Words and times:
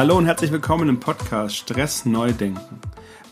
Hallo 0.00 0.16
und 0.16 0.24
herzlich 0.24 0.50
willkommen 0.50 0.88
im 0.88 0.98
Podcast 0.98 1.56
Stress 1.56 2.06
neu 2.06 2.32
denken. 2.32 2.80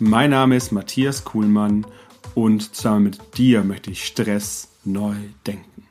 Mein 0.01 0.29
Name 0.29 0.55
ist 0.55 0.71
Matthias 0.71 1.25
Kuhlmann 1.25 1.87
und 2.35 2.75
zusammen 2.75 3.05
mit 3.05 3.39
dir 3.39 3.65
möchte 3.65 3.91
ich 3.91 4.05
Stress 4.05 4.69
neu 4.85 5.15
denken. 5.47 5.85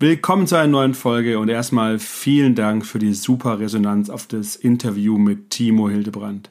Willkommen 0.00 0.46
zu 0.46 0.56
einer 0.56 0.68
neuen 0.68 0.94
Folge 0.94 1.38
und 1.38 1.50
erstmal 1.50 1.98
vielen 1.98 2.54
Dank 2.54 2.86
für 2.86 2.98
die 2.98 3.12
super 3.12 3.60
Resonanz 3.60 4.08
auf 4.08 4.26
das 4.26 4.56
Interview 4.56 5.18
mit 5.18 5.50
Timo 5.50 5.90
Hildebrand. 5.90 6.48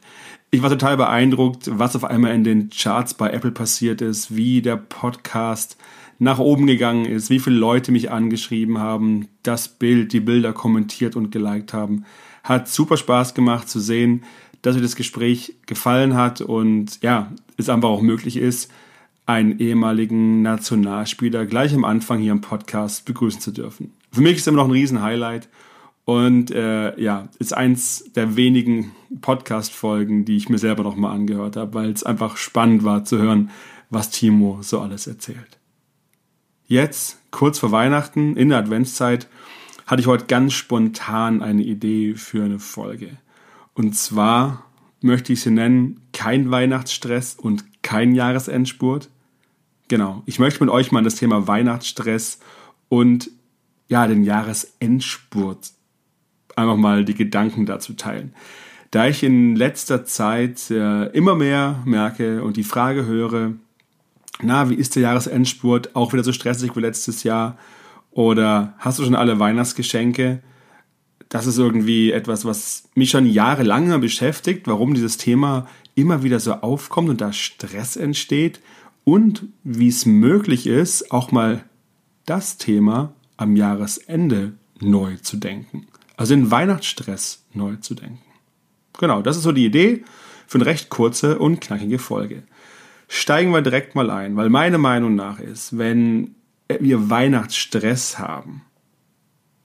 Ich 0.52 0.62
war 0.62 0.70
total 0.70 0.96
beeindruckt, 0.96 1.72
was 1.72 1.96
auf 1.96 2.04
einmal 2.04 2.36
in 2.36 2.44
den 2.44 2.70
Charts 2.70 3.16
bei 3.16 3.32
Apple 3.32 3.50
passiert 3.52 4.02
ist, 4.02 4.36
wie 4.36 4.62
der 4.62 4.78
Podcast 4.78 5.76
nach 6.20 6.38
oben 6.38 6.68
gegangen 6.68 7.06
ist, 7.06 7.32
wie 7.32 7.40
viele 7.40 7.56
Leute 7.56 7.92
mich 7.92 8.12
angeschrieben 8.12 8.78
haben, 8.78 9.28
das 9.42 9.70
Bild, 9.70 10.14
die 10.14 10.20
Bilder 10.20 10.54
kommentiert 10.54 11.16
und 11.16 11.32
geliked 11.32 11.74
haben. 11.74 12.06
Hat 12.44 12.68
super 12.68 12.98
Spaß 12.98 13.34
gemacht 13.34 13.70
zu 13.70 13.80
sehen, 13.80 14.24
dass 14.62 14.76
mir 14.76 14.82
das 14.82 14.96
Gespräch 14.96 15.56
gefallen 15.66 16.16
hat 16.16 16.42
und 16.42 17.02
ja, 17.02 17.32
es 17.58 17.70
einfach 17.70 17.90
auch 17.90 18.02
möglich 18.02 18.38
ist, 18.38 18.72
einen 19.26 19.60
ehemaligen 19.60 20.42
Nationalspieler 20.42 21.46
gleich 21.46 21.74
am 21.74 21.86
Anfang 21.86 22.20
hier 22.20 22.32
im 22.32 22.42
Podcast 22.42 23.06
begrüßen 23.06 23.42
zu 23.42 23.52
dürfen. 23.52 23.94
Für 24.12 24.22
mich 24.22 24.34
ist 24.34 24.42
es 24.42 24.48
immer 24.48 24.58
noch 24.58 24.66
ein 24.66 24.72
Riesen-Highlight 24.72 25.48
und 26.06 26.52
äh, 26.52 27.00
ja, 27.00 27.30
ist 27.40 27.56
eins 27.56 28.12
der 28.16 28.36
wenigen 28.36 28.92
Podcast-Folgen, 29.22 30.26
die 30.26 30.36
ich 30.36 30.50
mir 30.50 30.58
selber 30.58 30.84
noch 30.84 30.96
mal 30.96 31.12
angehört 31.12 31.56
habe, 31.56 31.74
weil 31.74 31.92
es 31.92 32.04
einfach 32.04 32.38
spannend 32.38 32.84
war 32.84 33.06
zu 33.06 33.20
hören, 33.20 33.52
was 33.90 34.10
Timo 34.10 34.60
so 34.62 34.80
alles 34.80 35.08
erzählt. 35.08 35.60
Jetzt, 36.68 37.20
kurz 37.32 37.60
vor 37.60 37.72
Weihnachten, 37.72 38.36
in 38.36 38.50
der 38.50 38.58
Adventszeit, 38.58 39.28
hatte 39.92 40.00
ich 40.00 40.08
heute 40.08 40.26
ganz 40.26 40.54
spontan 40.54 41.42
eine 41.44 41.64
Idee 41.64 42.16
für 42.16 42.46
eine 42.46 42.60
Folge. 42.60 43.18
Und 43.74 43.94
zwar 43.94 44.66
möchte 45.02 45.34
ich 45.34 45.42
sie 45.42 45.52
nennen, 45.52 46.00
kein 46.14 46.50
Weihnachtsstress 46.50 47.36
und 47.36 47.66
kein 47.82 48.16
Jahresendspurt. 48.16 49.10
Genau, 49.90 50.24
ich 50.26 50.40
möchte 50.40 50.64
mit 50.64 50.74
euch 50.74 50.94
mal 50.94 51.04
das 51.04 51.16
Thema 51.16 51.46
Weihnachtsstress 51.46 52.40
und 52.88 53.32
ja, 53.90 54.08
den 54.08 54.24
Jahresendspurt 54.24 55.72
einfach 56.56 56.78
mal 56.78 57.04
die 57.04 57.16
Gedanken 57.16 57.66
dazu 57.66 57.92
teilen. 57.92 58.34
Da 58.92 59.08
ich 59.08 59.24
in 59.24 59.58
letzter 59.58 60.06
Zeit 60.06 60.72
äh, 60.72 61.08
immer 61.08 61.36
mehr 61.36 61.82
merke 61.84 62.46
und 62.46 62.56
die 62.56 62.64
Frage 62.64 63.06
höre, 63.06 63.56
na, 64.42 64.70
wie 64.70 64.76
ist 64.76 64.96
der 64.96 65.04
Jahresendspurt? 65.04 65.98
Auch 65.98 66.14
wieder 66.14 66.24
so 66.24 66.32
stressig 66.32 66.78
wie 66.78 66.80
letztes 66.80 67.24
Jahr? 67.24 67.58
Oder 68.12 68.76
hast 68.78 69.00
du 69.00 69.04
schon 69.04 69.16
alle 69.16 69.40
Weihnachtsgeschenke? 69.40 70.42
Das 71.30 71.48
ist 71.48 71.58
irgendwie 71.58 72.12
etwas, 72.12 72.44
was 72.44 72.90
mich 72.94 73.10
schon 73.10 73.26
jahrelang 73.26 74.02
beschäftigt, 74.02 74.68
warum 74.68 74.94
dieses 74.94 75.18
Thema 75.18 75.68
immer 75.96 76.24
wieder 76.24 76.40
so 76.40 76.54
aufkommt 76.56 77.10
und 77.10 77.22
da 77.22 77.32
Stress 77.32 77.96
entsteht 77.96 78.60
und 79.04 79.46
wie 79.64 79.88
es 79.88 80.06
möglich 80.06 80.68
ist, 80.68 81.12
auch 81.12 81.32
mal 81.32 81.64
das 82.26 82.58
Thema 82.58 83.14
am 83.38 83.56
Jahresende 83.56 84.54
neu 84.80 85.16
zu 85.18 85.38
denken. 85.38 85.88
Also 86.18 86.36
den 86.36 86.52
Weihnachtsstress 86.52 87.46
neu 87.54 87.78
zu 87.78 87.96
denken. 87.96 88.22
Genau, 89.00 89.22
das 89.22 89.38
ist 89.38 89.44
so 89.44 89.52
die 89.52 89.66
Idee 89.66 90.04
für 90.48 90.58
eine 90.58 90.66
recht 90.66 90.90
kurze 90.90 91.40
und 91.40 91.62
knackige 91.62 91.98
Folge. 91.98 92.44
Steigen 93.08 93.52
wir 93.52 93.62
direkt 93.62 93.96
mal 93.96 94.10
ein, 94.10 94.36
weil 94.36 94.50
meine 94.50 94.78
Meinung 94.78 95.16
nach 95.16 95.40
ist, 95.40 95.78
wenn 95.78 96.36
wir 96.80 97.10
Weihnachtsstress 97.10 98.20
haben, 98.20 98.62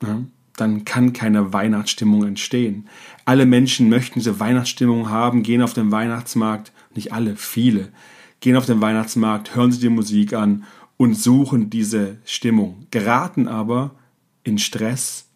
ne, 0.03 0.27
dann 0.57 0.85
kann 0.85 1.13
keine 1.13 1.53
Weihnachtsstimmung 1.53 2.25
entstehen. 2.25 2.89
Alle 3.25 3.47
Menschen 3.47 3.89
möchten 3.89 4.21
diese 4.21 4.41
Weihnachtsstimmung 4.41 5.11
haben, 5.11 5.43
gehen 5.43 5.63
auf 5.63 5.75
den 5.75 5.93
Weihnachtsmarkt, 5.93 6.73
nicht 6.95 7.13
alle, 7.13 7.37
viele, 7.37 7.93
gehen 8.41 8.57
auf 8.57 8.67
den 8.67 8.81
Weihnachtsmarkt, 8.81 9.55
hören 9.55 9.71
sich 9.71 9.81
die 9.81 9.89
Musik 9.91 10.33
an 10.33 10.65
und 10.97 11.15
suchen 11.15 11.69
diese 11.69 12.19
Stimmung, 12.25 12.87
geraten 12.91 13.49
aber 13.49 13.95
in 14.45 14.59
Stress, 14.59 15.29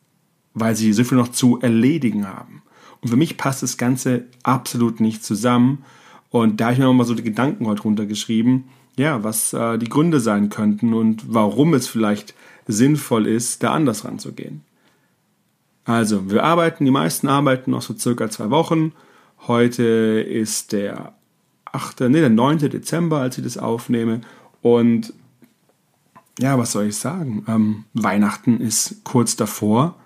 weil 0.55 0.75
sie 0.75 0.93
so 0.93 1.05
viel 1.05 1.19
noch 1.19 1.29
zu 1.29 1.61
erledigen 1.61 2.27
haben. 2.27 2.63
Und 3.03 3.11
für 3.11 3.17
mich 3.17 3.37
passt 3.37 3.63
das 3.63 3.77
Ganze 3.77 4.27
absolut 4.43 5.01
nicht 5.01 5.23
zusammen 5.23 5.85
und 6.31 6.61
da 6.61 6.67
habe 6.67 6.75
ich 6.75 6.79
mir 6.79 6.87
nochmal 6.87 7.07
so 7.07 7.15
die 7.15 7.25
Gedanken 7.25 7.67
heute 7.67 7.83
runtergeschrieben, 7.83 8.65
ja, 8.97 9.23
was 9.25 9.53
äh, 9.53 9.79
die 9.79 9.89
Gründe 9.89 10.21
sein 10.21 10.51
könnten 10.51 10.95
und 10.95 11.33
warum 11.33 11.75
es 11.75 11.89
vielleicht 11.89 12.35
sinnvoll 12.67 13.27
ist, 13.27 13.63
da 13.63 13.73
anders 13.73 14.05
ranzugehen. 14.05 14.63
Also, 15.85 16.31
wir 16.31 16.45
arbeiten, 16.45 16.85
die 16.85 16.91
meisten 16.91 17.29
arbeiten 17.29 17.71
noch 17.71 17.83
so 17.83 17.97
circa 17.97 18.31
zwei 18.31 18.51
Wochen. 18.51 18.93
Heute 19.47 19.83
ist 19.83 20.73
der 20.73 21.15
8., 21.73 22.01
nee, 22.03 22.21
der 22.21 22.31
9. 22.31 22.59
Dezember, 22.59 23.19
als 23.19 23.39
ich 23.39 23.45
das 23.45 23.59
aufnehme. 23.59 24.21
Und 24.63 25.13
ja, 26.39 26.59
was 26.59 26.73
soll 26.73 26.87
ich 26.87 26.97
sagen? 26.97 27.45
Ähm, 27.49 27.85
Weihnachten 27.95 28.61
ist 28.61 29.05
kurz 29.05 29.37
davor 29.37 29.97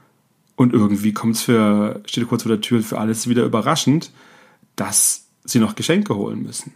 und 0.56 0.73
irgendwie 0.73 1.12
kommt 1.12 1.37
für, 1.39 2.03
steht 2.06 2.28
kurz 2.28 2.43
vor 2.43 2.50
der 2.50 2.61
Tür 2.61 2.83
für 2.83 2.99
alles 2.99 3.28
wieder 3.28 3.44
überraschend, 3.44 4.12
dass 4.77 5.27
sie 5.44 5.59
noch 5.59 5.75
Geschenke 5.75 6.15
holen 6.17 6.43
müssen. 6.43 6.73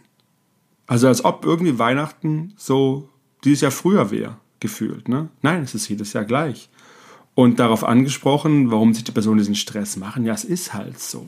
Also 0.89 1.07
als 1.07 1.23
ob 1.23 1.45
irgendwie 1.45 1.77
Weihnachten 1.77 2.53
so 2.57 3.09
dieses 3.43 3.61
Jahr 3.61 3.71
früher 3.71 4.09
wäre, 4.09 4.37
gefühlt. 4.59 5.07
Ne? 5.07 5.29
Nein, 5.43 5.61
es 5.61 5.75
ist 5.75 5.87
jedes 5.87 6.13
Jahr 6.13 6.25
gleich. 6.25 6.67
Und 7.35 7.59
darauf 7.59 7.83
angesprochen, 7.83 8.71
warum 8.71 8.95
sich 8.95 9.03
die 9.03 9.11
Person 9.11 9.37
diesen 9.37 9.53
Stress 9.53 9.97
machen, 9.97 10.25
ja, 10.25 10.33
es 10.33 10.43
ist 10.43 10.73
halt 10.73 10.99
so. 10.99 11.27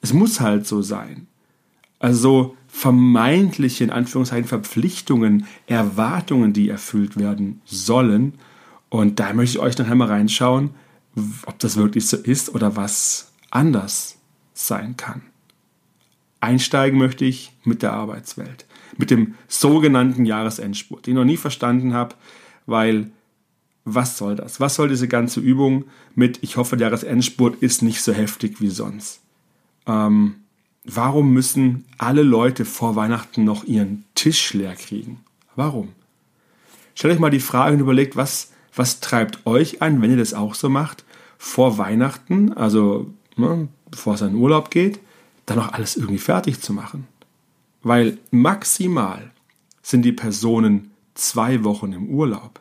Es 0.00 0.14
muss 0.14 0.40
halt 0.40 0.66
so 0.66 0.80
sein. 0.80 1.26
Also 1.98 2.18
so 2.18 2.56
vermeintliche, 2.66 3.84
in 3.84 3.90
Anführungszeichen, 3.90 4.48
Verpflichtungen, 4.48 5.46
Erwartungen, 5.66 6.54
die 6.54 6.70
erfüllt 6.70 7.18
werden 7.18 7.60
sollen. 7.66 8.38
Und 8.88 9.20
da 9.20 9.34
möchte 9.34 9.58
ich 9.58 9.62
euch 9.62 9.76
nachher 9.76 9.96
mal 9.96 10.08
reinschauen, 10.08 10.70
ob 11.44 11.58
das 11.58 11.76
wirklich 11.76 12.06
so 12.06 12.16
ist 12.16 12.54
oder 12.54 12.74
was 12.74 13.32
anders 13.50 14.16
sein 14.54 14.96
kann. 14.96 15.20
Einsteigen 16.40 16.98
möchte 16.98 17.26
ich 17.26 17.52
mit 17.64 17.82
der 17.82 17.92
Arbeitswelt, 17.92 18.64
mit 18.96 19.10
dem 19.10 19.34
sogenannten 19.46 20.24
Jahresendspurt, 20.24 21.06
den 21.06 21.12
ich 21.12 21.16
noch 21.16 21.24
nie 21.24 21.36
verstanden 21.36 21.94
habe, 21.94 22.14
weil 22.66 23.10
was 23.84 24.18
soll 24.18 24.36
das? 24.36 24.60
Was 24.60 24.74
soll 24.74 24.88
diese 24.88 25.08
ganze 25.08 25.40
Übung 25.40 25.84
mit, 26.14 26.42
ich 26.42 26.56
hoffe, 26.56 26.76
der 26.76 26.88
Jahresendspurt 26.88 27.62
ist 27.62 27.82
nicht 27.82 28.02
so 28.02 28.12
heftig 28.12 28.60
wie 28.60 28.68
sonst? 28.68 29.20
Ähm, 29.86 30.36
warum 30.84 31.32
müssen 31.32 31.84
alle 31.96 32.22
Leute 32.22 32.64
vor 32.64 32.96
Weihnachten 32.96 33.44
noch 33.44 33.64
ihren 33.64 34.04
Tisch 34.14 34.52
leer 34.52 34.74
kriegen? 34.74 35.20
Warum? 35.56 35.90
Stellt 36.94 37.14
euch 37.14 37.20
mal 37.20 37.30
die 37.30 37.40
Frage 37.40 37.74
und 37.74 37.80
überlegt, 37.80 38.16
was, 38.16 38.52
was 38.74 39.00
treibt 39.00 39.46
euch 39.46 39.82
an, 39.82 40.02
wenn 40.02 40.10
ihr 40.10 40.16
das 40.16 40.34
auch 40.34 40.54
so 40.54 40.68
macht, 40.68 41.04
vor 41.38 41.78
Weihnachten, 41.78 42.52
also 42.52 43.12
ne, 43.36 43.68
bevor 43.90 44.14
es 44.14 44.22
an 44.22 44.30
den 44.30 44.40
Urlaub 44.40 44.70
geht, 44.70 45.00
dann 45.46 45.58
auch 45.60 45.72
alles 45.72 45.96
irgendwie 45.96 46.18
fertig 46.18 46.60
zu 46.60 46.72
machen. 46.72 47.06
Weil 47.82 48.18
maximal 48.30 49.30
sind 49.82 50.02
die 50.02 50.12
Personen 50.12 50.90
zwei 51.14 51.64
Wochen 51.64 51.92
im 51.92 52.08
Urlaub. 52.08 52.60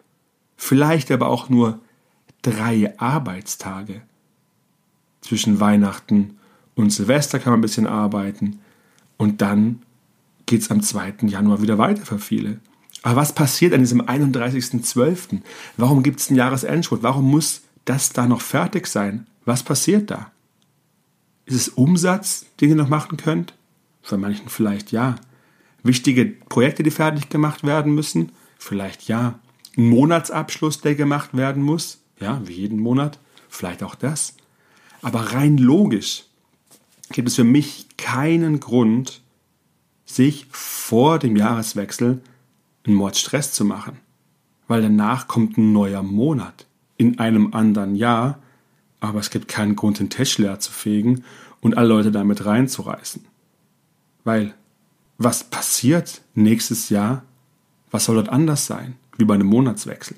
Vielleicht 0.56 1.12
aber 1.12 1.28
auch 1.28 1.50
nur 1.50 1.80
drei 2.42 2.98
Arbeitstage. 3.00 4.02
Zwischen 5.22 5.60
Weihnachten 5.60 6.38
und 6.76 6.92
Silvester 6.92 7.40
kann 7.40 7.52
man 7.52 7.60
ein 7.60 7.62
bisschen 7.62 7.88
arbeiten 7.88 8.60
und 9.18 9.42
dann 9.42 9.82
geht 10.46 10.62
es 10.62 10.72
am 10.72 10.82
2. 10.82 11.16
Januar 11.24 11.62
wieder 11.62 11.78
weiter 11.78 12.06
für 12.06 12.20
viele. 12.20 12.60
Aber 13.04 13.18
was 13.18 13.34
passiert 13.34 13.74
an 13.74 13.82
diesem 13.82 14.02
31.12.? 14.02 15.42
Warum 15.76 16.04
gibt 16.04 16.20
es 16.20 16.30
einen 16.30 16.38
Jahresendspurt? 16.38 17.04
Warum 17.04 17.30
muss 17.30 17.62
das 17.86 18.14
da 18.14 18.28
noch 18.28 18.42
fertig 18.42 18.88
sein? 18.88 19.28
Was 19.46 19.64
passiert 19.64 20.10
da? 20.12 20.32
Ist 21.46 21.56
es 21.56 21.70
Umsatz, 21.70 22.46
den 22.60 22.70
ihr 22.70 22.76
noch 22.76 22.90
machen 22.90 23.18
könnt? 23.18 23.54
Für 24.08 24.18
manchen 24.18 24.50
vielleicht 24.50 24.92
ja. 24.92 25.16
Wichtige 25.84 26.26
Projekte, 26.26 26.84
die 26.84 26.92
fertig 26.92 27.30
gemacht 27.30 27.64
werden 27.64 27.94
müssen? 27.94 28.32
Vielleicht 28.58 29.08
ja. 29.08 29.40
Ein 29.78 29.90
Monatsabschluss, 29.90 30.82
der 30.82 30.96
gemacht 30.96 31.36
werden 31.36 31.62
muss? 31.62 32.00
Ja, 32.20 32.42
wie 32.46 32.54
jeden 32.54 32.80
Monat? 32.80 33.20
Vielleicht 33.50 33.84
auch 33.84 33.96
das. 33.96 34.36
Aber 35.02 35.34
rein 35.34 35.58
logisch 35.58 36.24
gibt 37.12 37.28
es 37.28 37.36
für 37.36 37.44
mich 37.44 37.88
keinen 37.98 38.60
Grund, 38.60 39.22
sich 40.06 40.48
vor 40.52 41.20
dem 41.20 41.36
Jahreswechsel 41.36 42.22
einen 42.86 42.96
Mordstress 42.96 43.54
zu 43.54 43.66
machen. 43.66 44.00
Weil 44.68 44.82
danach 44.82 45.28
kommt 45.28 45.58
ein 45.58 45.74
neuer 45.74 46.04
Monat 46.04 46.66
in 46.98 47.20
einem 47.20 47.54
anderen 47.54 47.96
Jahr 47.96 48.40
aber 49.00 49.20
es 49.20 49.30
gibt 49.30 49.48
keinen 49.48 49.76
Grund, 49.76 50.00
den 50.00 50.10
Tisch 50.10 50.38
leer 50.38 50.60
zu 50.60 50.72
fegen 50.72 51.24
und 51.62 51.78
alle 51.78 51.90
Leute 51.90 52.12
damit 52.12 52.46
reinzureißen. 52.46 53.26
Weil, 54.28 54.56
was 55.18 55.46
passiert 55.46 56.22
nächstes 56.36 56.90
Jahr? 56.90 57.24
Was 57.92 58.04
soll 58.04 58.16
dort 58.16 58.28
anders 58.28 58.66
sein, 58.66 58.98
wie 59.18 59.24
bei 59.24 59.36
einem 59.36 59.48
Monatswechsel? 59.48 60.18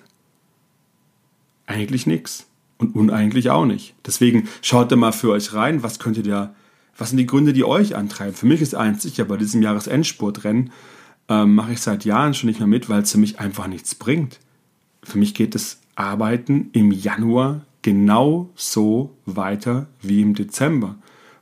Eigentlich 1.67 2.07
nichts. 2.07 2.47
und 2.79 2.95
uneigentlich 2.95 3.51
auch 3.51 3.65
nicht. 3.65 3.93
Deswegen 4.07 4.47
schaut 4.63 4.91
da 4.91 4.95
mal 4.95 5.11
für 5.11 5.29
euch 5.29 5.53
rein, 5.53 5.83
was 5.83 5.99
könnt 5.99 6.17
ihr 6.17 6.23
da, 6.23 6.55
was 6.97 7.09
sind 7.09 7.17
die 7.17 7.27
Gründe, 7.27 7.53
die 7.53 7.63
euch 7.63 7.95
antreiben. 7.95 8.33
Für 8.33 8.47
mich 8.47 8.61
ist 8.61 8.73
eins 8.73 9.03
sicher, 9.03 9.25
bei 9.25 9.37
diesem 9.37 9.61
Jahresendspurtrennen 9.61 10.71
ähm, 11.27 11.53
mache 11.53 11.73
ich 11.73 11.81
seit 11.81 12.03
Jahren 12.03 12.33
schon 12.33 12.47
nicht 12.47 12.59
mehr 12.59 12.67
mit, 12.67 12.89
weil 12.89 13.03
es 13.03 13.11
für 13.11 13.19
mich 13.19 13.39
einfach 13.39 13.67
nichts 13.67 13.93
bringt. 13.93 14.39
Für 15.03 15.19
mich 15.19 15.35
geht 15.35 15.53
das 15.53 15.81
Arbeiten 15.93 16.71
im 16.71 16.91
Januar 16.91 17.63
genau 17.83 18.49
so 18.55 19.15
weiter 19.27 19.85
wie 20.01 20.21
im 20.21 20.33
Dezember. 20.33 20.95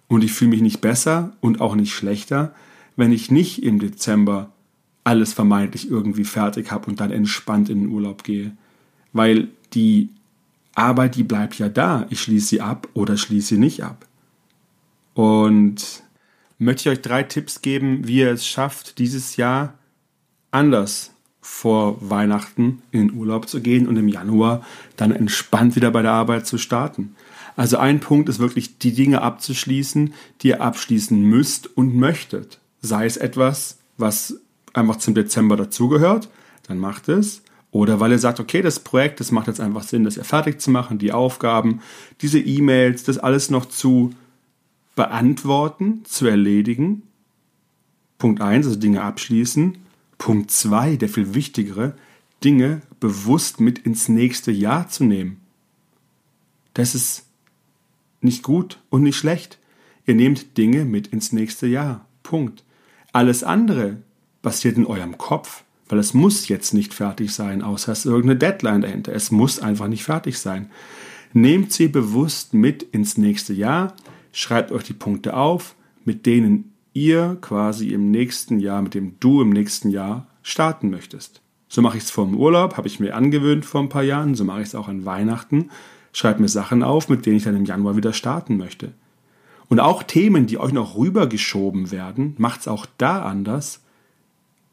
Und 0.07 0.23
ich 0.23 0.31
fühle 0.31 0.51
mich 0.51 0.61
nicht 0.61 0.81
besser 0.81 1.33
und 1.41 1.61
auch 1.61 1.75
nicht 1.75 1.93
schlechter, 1.93 2.53
wenn 2.95 3.11
ich 3.11 3.29
nicht 3.29 3.63
im 3.63 3.79
Dezember 3.79 4.51
alles 5.03 5.33
vermeintlich 5.33 5.89
irgendwie 5.89 6.25
fertig 6.25 6.71
habe 6.71 6.87
und 6.87 6.99
dann 6.99 7.11
entspannt 7.11 7.69
in 7.69 7.81
den 7.81 7.89
Urlaub 7.89 8.23
gehe. 8.23 8.55
Weil 9.13 9.49
die 9.73 10.09
Arbeit, 10.75 11.15
die 11.15 11.23
bleibt 11.23 11.57
ja 11.59 11.69
da. 11.69 12.05
Ich 12.09 12.21
schließe 12.21 12.47
sie 12.47 12.61
ab 12.61 12.87
oder 12.93 13.17
schließe 13.17 13.55
sie 13.55 13.57
nicht 13.57 13.83
ab. 13.83 14.05
Und 15.13 16.03
möchte 16.59 16.89
ich 16.89 16.97
euch 16.97 17.01
drei 17.01 17.23
Tipps 17.23 17.61
geben, 17.61 18.07
wie 18.07 18.19
ihr 18.19 18.31
es 18.31 18.45
schafft, 18.45 18.99
dieses 18.99 19.37
Jahr 19.37 19.73
anders 20.51 21.11
vor 21.41 21.97
Weihnachten 22.01 22.81
in 22.91 23.07
den 23.07 23.17
Urlaub 23.17 23.47
zu 23.47 23.61
gehen 23.61 23.87
und 23.87 23.95
im 23.95 24.09
Januar 24.09 24.65
dann 24.97 25.11
entspannt 25.11 25.75
wieder 25.75 25.91
bei 25.91 26.01
der 26.01 26.11
Arbeit 26.11 26.45
zu 26.45 26.57
starten. 26.57 27.15
Also 27.57 27.77
ein 27.77 27.99
Punkt 27.99 28.29
ist 28.29 28.37
wirklich, 28.37 28.77
die 28.77 28.93
Dinge 28.93 29.23
abzuschließen, 29.23 30.13
die 30.41 30.49
ihr 30.49 30.61
abschließen 30.61 31.19
müsst 31.19 31.75
und 31.75 31.95
möchtet. 31.95 32.59
Sei 32.81 33.05
es 33.07 33.17
etwas, 33.17 33.79
was 33.97 34.39
einfach 34.73 34.97
zum 34.97 35.15
Dezember 35.15 35.57
dazugehört, 35.57 36.29
dann 36.67 36.77
macht 36.77 37.09
es. 37.09 37.41
Oder 37.71 37.99
weil 37.99 38.11
ihr 38.11 38.19
sagt, 38.19 38.39
okay, 38.39 38.61
das 38.61 38.79
Projekt, 38.79 39.19
das 39.19 39.31
macht 39.31 39.47
jetzt 39.47 39.59
einfach 39.59 39.81
Sinn, 39.81 40.03
das 40.03 40.15
ja 40.15 40.23
fertig 40.23 40.61
zu 40.61 40.69
machen, 40.69 40.99
die 40.99 41.11
Aufgaben, 41.11 41.81
diese 42.21 42.39
E-Mails, 42.39 43.03
das 43.03 43.17
alles 43.17 43.49
noch 43.49 43.65
zu 43.65 44.11
beantworten, 44.95 46.05
zu 46.05 46.27
erledigen. 46.27 47.03
Punkt 48.19 48.39
eins, 48.39 48.67
also 48.67 48.77
Dinge 48.77 49.01
abschließen. 49.01 49.79
Punkt 50.19 50.51
2, 50.51 50.95
der 50.95 51.09
viel 51.09 51.33
wichtigere, 51.33 51.95
Dinge 52.43 52.83
bewusst 52.99 53.59
mit 53.59 53.79
ins 53.79 54.09
nächste 54.09 54.51
Jahr 54.51 54.89
zu 54.89 55.05
nehmen. 55.05 55.41
Das 56.75 56.93
ist 56.93 57.26
nicht 58.21 58.43
gut 58.43 58.79
und 58.89 59.03
nicht 59.03 59.17
schlecht. 59.17 59.59
Ihr 60.05 60.15
nehmt 60.15 60.57
Dinge 60.57 60.85
mit 60.85 61.07
ins 61.07 61.31
nächste 61.31 61.67
Jahr. 61.67 62.05
Punkt. 62.23 62.63
Alles 63.13 63.43
andere 63.43 63.97
passiert 64.41 64.77
in 64.77 64.85
eurem 64.85 65.17
Kopf, 65.17 65.63
weil 65.89 65.99
es 65.99 66.13
muss 66.13 66.47
jetzt 66.47 66.73
nicht 66.73 66.93
fertig 66.93 67.33
sein, 67.33 67.61
außer 67.61 67.91
es 67.91 67.99
ist 67.99 68.05
irgendeine 68.05 68.37
Deadline 68.37 68.81
dahinter. 68.81 69.13
Es 69.13 69.31
muss 69.31 69.59
einfach 69.59 69.87
nicht 69.87 70.03
fertig 70.03 70.37
sein. 70.39 70.71
Nehmt 71.33 71.73
sie 71.73 71.87
bewusst 71.87 72.53
mit 72.53 72.83
ins 72.83 73.17
nächste 73.17 73.53
Jahr, 73.53 73.93
schreibt 74.31 74.71
euch 74.71 74.83
die 74.83 74.93
Punkte 74.93 75.35
auf, 75.35 75.75
mit 76.05 76.25
denen 76.25 76.73
ihr 76.93 77.37
quasi 77.41 77.89
im 77.89 78.11
nächsten 78.11 78.59
Jahr, 78.59 78.81
mit 78.81 78.93
dem 78.93 79.19
du 79.19 79.41
im 79.41 79.49
nächsten 79.49 79.89
Jahr 79.89 80.27
starten 80.41 80.89
möchtest. 80.89 81.41
So 81.67 81.81
mache 81.81 81.97
ich 81.97 82.03
es 82.03 82.11
vor 82.11 82.25
dem 82.25 82.37
Urlaub, 82.37 82.77
habe 82.77 82.87
ich 82.87 82.99
mir 82.99 83.15
angewöhnt 83.15 83.65
vor 83.65 83.81
ein 83.81 83.89
paar 83.89 84.03
Jahren, 84.03 84.35
so 84.35 84.45
mache 84.45 84.61
ich 84.61 84.67
es 84.67 84.75
auch 84.75 84.87
an 84.87 85.05
Weihnachten. 85.05 85.69
Schreibe 86.17 86.41
mir 86.41 86.49
Sachen 86.49 86.81
auf, 86.81 87.09
mit 87.09 87.27
denen 87.27 87.37
ich 87.37 87.43
dann 87.43 87.55
im 87.55 87.65
Januar 87.65 87.95
wieder 87.95 88.11
starten 88.11 88.57
möchte. 88.57 88.91
Und 89.69 89.79
auch 89.79 90.01
Themen, 90.01 90.47
die 90.47 90.57
euch 90.57 90.73
noch 90.73 90.97
rübergeschoben 90.97 91.91
werden, 91.91 92.33
macht 92.39 92.61
es 92.61 92.67
auch 92.67 92.87
da 92.97 93.21
anders. 93.21 93.81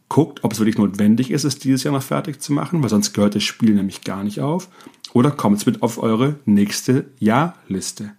Guckt, 0.08 0.42
ob 0.42 0.54
es 0.54 0.58
wirklich 0.58 0.78
notwendig 0.78 1.30
ist, 1.30 1.44
es 1.44 1.58
dieses 1.58 1.82
Jahr 1.82 1.92
noch 1.92 2.02
fertig 2.02 2.40
zu 2.40 2.54
machen, 2.54 2.82
weil 2.82 2.88
sonst 2.88 3.12
gehört 3.12 3.34
das 3.34 3.42
Spiel 3.42 3.74
nämlich 3.74 4.04
gar 4.04 4.24
nicht 4.24 4.40
auf. 4.40 4.70
Oder 5.12 5.30
kommt 5.30 5.58
es 5.58 5.66
mit 5.66 5.82
auf 5.82 6.02
eure 6.02 6.36
nächste 6.46 7.10
Jahrliste. 7.18 8.14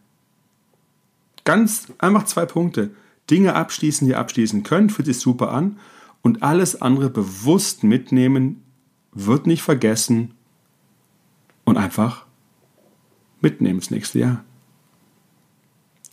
Ganz 1.45 1.87
einfach 1.97 2.25
zwei 2.25 2.45
Punkte. 2.45 2.91
Dinge 3.31 3.55
abschließen, 3.55 4.05
die 4.05 4.11
ihr 4.11 4.19
abschließen 4.19 4.61
könnt, 4.61 4.91
fühlt 4.91 5.07
sich 5.07 5.17
super 5.17 5.51
an. 5.51 5.79
Und 6.21 6.43
alles 6.43 6.79
andere 6.79 7.09
bewusst 7.09 7.83
mitnehmen, 7.83 8.61
wird 9.13 9.47
nicht 9.47 9.63
vergessen 9.63 10.35
und 11.63 11.77
einfach 11.77 12.24
mitnehmen 13.45 13.79
das 13.79 13.91
nächste 13.91 14.19
Jahr. 14.19 14.43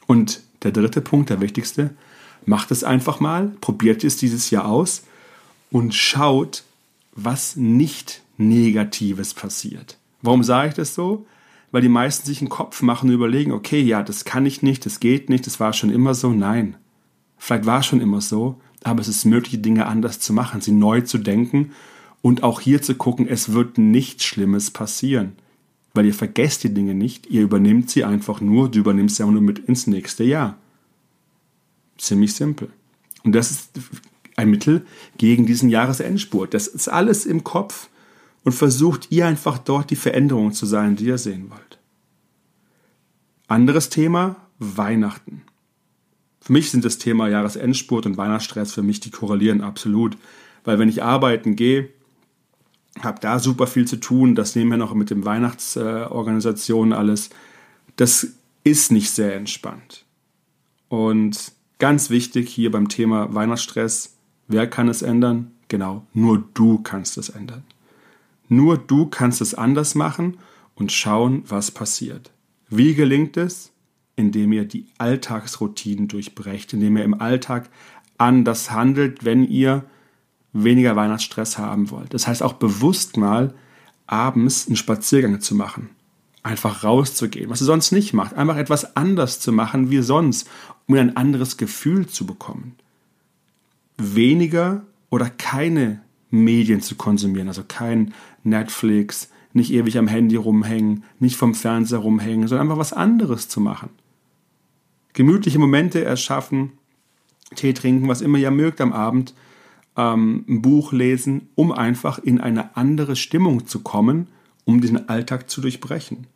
Und 0.06 0.42
der 0.62 0.70
dritte 0.70 1.00
Punkt, 1.00 1.30
der 1.30 1.40
wichtigste, 1.40 1.90
macht 2.44 2.70
es 2.70 2.84
einfach 2.84 3.18
mal, 3.18 3.48
probiert 3.60 4.04
es 4.04 4.16
dieses 4.16 4.50
Jahr 4.50 4.66
aus 4.66 5.04
und 5.70 5.94
schaut, 5.94 6.62
was 7.14 7.56
nicht 7.56 8.22
Negatives 8.36 9.34
passiert. 9.34 9.98
Warum 10.22 10.44
sage 10.44 10.68
ich 10.68 10.74
das 10.74 10.94
so? 10.94 11.26
Weil 11.72 11.82
die 11.82 11.88
meisten 11.88 12.26
sich 12.26 12.40
einen 12.40 12.50
Kopf 12.50 12.82
machen 12.82 13.08
und 13.08 13.14
überlegen, 13.14 13.52
okay, 13.52 13.80
ja, 13.80 14.02
das 14.02 14.24
kann 14.24 14.46
ich 14.46 14.62
nicht, 14.62 14.86
das 14.86 15.00
geht 15.00 15.28
nicht, 15.28 15.46
das 15.46 15.58
war 15.58 15.72
schon 15.72 15.90
immer 15.90 16.14
so. 16.14 16.30
Nein, 16.30 16.76
Vielleicht 17.44 17.66
war 17.66 17.80
es 17.80 17.86
schon 17.86 18.00
immer 18.00 18.20
so, 18.20 18.60
aber 18.84 19.00
es 19.00 19.08
ist 19.08 19.24
möglich, 19.24 19.60
Dinge 19.60 19.86
anders 19.86 20.20
zu 20.20 20.32
machen, 20.32 20.60
sie 20.60 20.70
neu 20.70 21.00
zu 21.00 21.18
denken 21.18 21.72
und 22.22 22.44
auch 22.44 22.60
hier 22.60 22.80
zu 22.82 22.94
gucken, 22.94 23.26
es 23.26 23.52
wird 23.52 23.78
nichts 23.78 24.22
Schlimmes 24.22 24.70
passieren. 24.70 25.32
Weil 25.94 26.06
ihr 26.06 26.14
vergesst 26.14 26.64
die 26.64 26.72
Dinge 26.72 26.94
nicht, 26.94 27.26
ihr 27.26 27.42
übernimmt 27.42 27.90
sie 27.90 28.04
einfach 28.04 28.40
nur, 28.40 28.70
du 28.70 28.78
übernimmst 28.78 29.16
sie 29.16 29.24
auch 29.24 29.30
nur 29.30 29.42
mit 29.42 29.58
ins 29.58 29.86
nächste 29.86 30.24
Jahr. 30.24 30.56
Ziemlich 31.98 32.34
simpel. 32.34 32.70
Und 33.24 33.32
das 33.32 33.50
ist 33.50 33.70
ein 34.36 34.50
Mittel 34.50 34.86
gegen 35.18 35.46
diesen 35.46 35.68
Jahresendspurt. 35.68 36.54
Das 36.54 36.66
ist 36.66 36.88
alles 36.88 37.26
im 37.26 37.44
Kopf 37.44 37.88
und 38.42 38.52
versucht 38.52 39.08
ihr 39.10 39.26
einfach 39.26 39.58
dort 39.58 39.90
die 39.90 39.96
Veränderung 39.96 40.52
zu 40.52 40.66
sein, 40.66 40.96
die 40.96 41.04
ihr 41.06 41.18
sehen 41.18 41.50
wollt. 41.50 41.78
Anderes 43.46 43.90
Thema, 43.90 44.36
Weihnachten. 44.58 45.42
Für 46.40 46.54
mich 46.54 46.70
sind 46.70 46.84
das 46.84 46.98
Thema 46.98 47.28
Jahresendspurt 47.28 48.06
und 48.06 48.16
Weihnachtsstress 48.16 48.72
für 48.72 48.82
mich, 48.82 49.00
die 49.00 49.10
korrelieren 49.10 49.60
absolut. 49.60 50.16
Weil 50.64 50.78
wenn 50.78 50.88
ich 50.88 51.02
arbeiten 51.02 51.54
gehe, 51.54 51.88
habe 53.00 53.20
da 53.20 53.38
super 53.38 53.66
viel 53.66 53.86
zu 53.86 53.96
tun, 53.96 54.34
das 54.34 54.54
nehmen 54.54 54.72
wir 54.72 54.78
noch 54.78 54.94
mit 54.94 55.10
den 55.10 55.24
Weihnachtsorganisationen 55.24 56.92
alles. 56.92 57.30
Das 57.96 58.28
ist 58.64 58.92
nicht 58.92 59.10
sehr 59.10 59.34
entspannt. 59.34 60.04
Und 60.88 61.52
ganz 61.78 62.10
wichtig 62.10 62.48
hier 62.48 62.70
beim 62.70 62.88
Thema 62.88 63.34
Weihnachtsstress, 63.34 64.14
wer 64.48 64.66
kann 64.68 64.88
es 64.88 65.02
ändern? 65.02 65.52
Genau, 65.68 66.06
nur 66.12 66.44
du 66.54 66.78
kannst 66.78 67.16
es 67.16 67.30
ändern. 67.30 67.64
Nur 68.48 68.76
du 68.76 69.06
kannst 69.06 69.40
es 69.40 69.54
anders 69.54 69.94
machen 69.94 70.36
und 70.74 70.92
schauen, 70.92 71.44
was 71.46 71.70
passiert. 71.70 72.30
Wie 72.68 72.94
gelingt 72.94 73.36
es? 73.36 73.72
indem 74.16 74.52
ihr 74.52 74.64
die 74.64 74.86
Alltagsroutinen 74.98 76.08
durchbrecht, 76.08 76.72
indem 76.72 76.96
ihr 76.96 77.04
im 77.04 77.20
Alltag 77.20 77.70
anders 78.18 78.70
handelt, 78.70 79.24
wenn 79.24 79.44
ihr 79.44 79.84
weniger 80.52 80.96
Weihnachtsstress 80.96 81.58
haben 81.58 81.90
wollt. 81.90 82.12
Das 82.14 82.26
heißt 82.26 82.42
auch 82.42 82.54
bewusst 82.54 83.16
mal 83.16 83.54
abends 84.06 84.66
einen 84.66 84.76
Spaziergang 84.76 85.40
zu 85.40 85.54
machen. 85.54 85.90
Einfach 86.42 86.84
rauszugehen, 86.84 87.50
was 87.50 87.60
ihr 87.62 87.66
sonst 87.66 87.92
nicht 87.92 88.12
macht. 88.12 88.34
Einfach 88.34 88.56
etwas 88.56 88.96
anders 88.96 89.40
zu 89.40 89.52
machen 89.52 89.90
wie 89.90 90.02
sonst, 90.02 90.48
um 90.86 90.96
ein 90.96 91.16
anderes 91.16 91.56
Gefühl 91.56 92.06
zu 92.06 92.26
bekommen. 92.26 92.74
Weniger 93.96 94.82
oder 95.10 95.30
keine 95.30 96.00
Medien 96.30 96.80
zu 96.80 96.96
konsumieren, 96.96 97.48
also 97.48 97.62
kein 97.66 98.14
Netflix, 98.42 99.28
nicht 99.52 99.72
ewig 99.72 99.98
am 99.98 100.08
Handy 100.08 100.36
rumhängen, 100.36 101.04
nicht 101.18 101.36
vom 101.36 101.54
Fernseher 101.54 101.98
rumhängen, 101.98 102.48
sondern 102.48 102.66
einfach 102.66 102.80
was 102.80 102.92
anderes 102.92 103.48
zu 103.48 103.60
machen 103.60 103.90
gemütliche 105.12 105.58
Momente 105.58 106.04
erschaffen, 106.04 106.72
Tee 107.54 107.74
trinken, 107.74 108.08
was 108.08 108.22
immer 108.22 108.38
ihr 108.38 108.50
mögt 108.50 108.80
am 108.80 108.92
Abend, 108.92 109.34
ähm, 109.96 110.44
ein 110.48 110.62
Buch 110.62 110.92
lesen, 110.92 111.48
um 111.54 111.72
einfach 111.72 112.18
in 112.18 112.40
eine 112.40 112.76
andere 112.76 113.16
Stimmung 113.16 113.66
zu 113.66 113.80
kommen, 113.80 114.28
um 114.64 114.80
diesen 114.80 115.08
Alltag 115.08 115.50
zu 115.50 115.60
durchbrechen. 115.60 116.26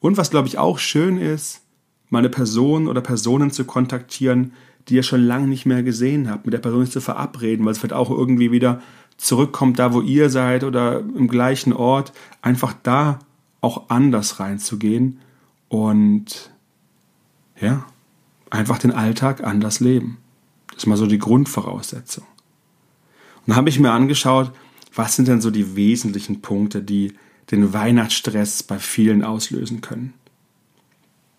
Und 0.00 0.16
was, 0.16 0.30
glaube 0.30 0.48
ich, 0.48 0.58
auch 0.58 0.78
schön 0.78 1.18
ist, 1.18 1.62
mal 2.10 2.18
eine 2.18 2.28
Person 2.28 2.88
oder 2.88 3.00
Personen 3.00 3.50
zu 3.50 3.64
kontaktieren, 3.64 4.52
die 4.88 4.96
ihr 4.96 5.02
schon 5.02 5.22
lange 5.22 5.46
nicht 5.46 5.64
mehr 5.64 5.82
gesehen 5.82 6.28
habt, 6.28 6.44
mit 6.44 6.52
der 6.52 6.58
Person 6.58 6.86
zu 6.86 7.00
verabreden, 7.00 7.64
weil 7.64 7.72
es 7.72 7.78
vielleicht 7.78 7.94
auch 7.94 8.10
irgendwie 8.10 8.50
wieder 8.50 8.82
zurückkommt, 9.16 9.78
da 9.78 9.94
wo 9.94 10.00
ihr 10.00 10.28
seid 10.28 10.64
oder 10.64 11.00
im 11.00 11.28
gleichen 11.28 11.72
Ort, 11.72 12.12
einfach 12.40 12.74
da 12.82 13.20
auch 13.60 13.88
anders 13.90 14.40
reinzugehen 14.40 15.20
und 15.68 16.50
ja, 17.60 17.84
einfach 18.50 18.78
den 18.78 18.90
Alltag 18.90 19.44
anders 19.44 19.78
leben. 19.78 20.18
Das 20.68 20.78
ist 20.78 20.86
mal 20.86 20.96
so 20.96 21.06
die 21.06 21.18
Grundvoraussetzung. 21.18 22.24
Und 23.46 23.56
habe 23.56 23.68
ich 23.68 23.78
mir 23.78 23.90
angeschaut, 23.90 24.52
was 24.94 25.16
sind 25.16 25.28
denn 25.28 25.40
so 25.40 25.50
die 25.50 25.76
wesentlichen 25.76 26.42
Punkte, 26.42 26.82
die 26.82 27.14
den 27.50 27.72
Weihnachtsstress 27.72 28.62
bei 28.62 28.78
vielen 28.78 29.22
auslösen 29.22 29.80
können. 29.80 30.14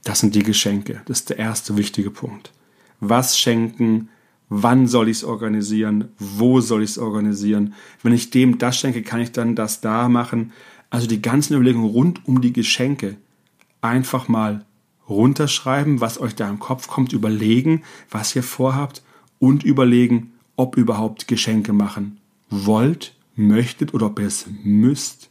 Das 0.03 0.19
sind 0.19 0.35
die 0.35 0.43
Geschenke. 0.43 1.01
Das 1.05 1.19
ist 1.19 1.29
der 1.29 1.39
erste 1.39 1.77
wichtige 1.77 2.11
Punkt. 2.11 2.51
Was 2.99 3.39
schenken? 3.39 4.09
Wann 4.49 4.87
soll 4.87 5.09
ich 5.09 5.17
es 5.17 5.23
organisieren? 5.23 6.09
Wo 6.19 6.61
soll 6.61 6.83
ich 6.83 6.91
es 6.91 6.97
organisieren? 6.97 7.73
Wenn 8.03 8.13
ich 8.13 8.29
dem 8.29 8.57
das 8.57 8.77
schenke, 8.77 9.01
kann 9.01 9.21
ich 9.21 9.31
dann 9.31 9.55
das 9.55 9.81
da 9.81 10.09
machen? 10.09 10.51
Also 10.89 11.07
die 11.07 11.21
ganzen 11.21 11.55
Überlegungen 11.55 11.89
rund 11.89 12.27
um 12.27 12.41
die 12.41 12.53
Geschenke 12.53 13.17
einfach 13.81 14.27
mal 14.27 14.65
runterschreiben, 15.09 16.01
was 16.01 16.19
euch 16.19 16.35
da 16.35 16.49
im 16.49 16.59
Kopf 16.59 16.87
kommt, 16.87 17.13
überlegen, 17.13 17.83
was 18.11 18.35
ihr 18.35 18.43
vorhabt 18.43 19.03
und 19.39 19.63
überlegen, 19.63 20.32
ob 20.55 20.77
ihr 20.77 20.83
überhaupt 20.83 21.27
Geschenke 21.27 21.73
machen 21.73 22.19
wollt, 22.49 23.15
möchtet 23.35 23.93
oder 23.93 24.07
ob 24.07 24.19
ihr 24.19 24.27
es 24.27 24.45
müsst. 24.63 25.29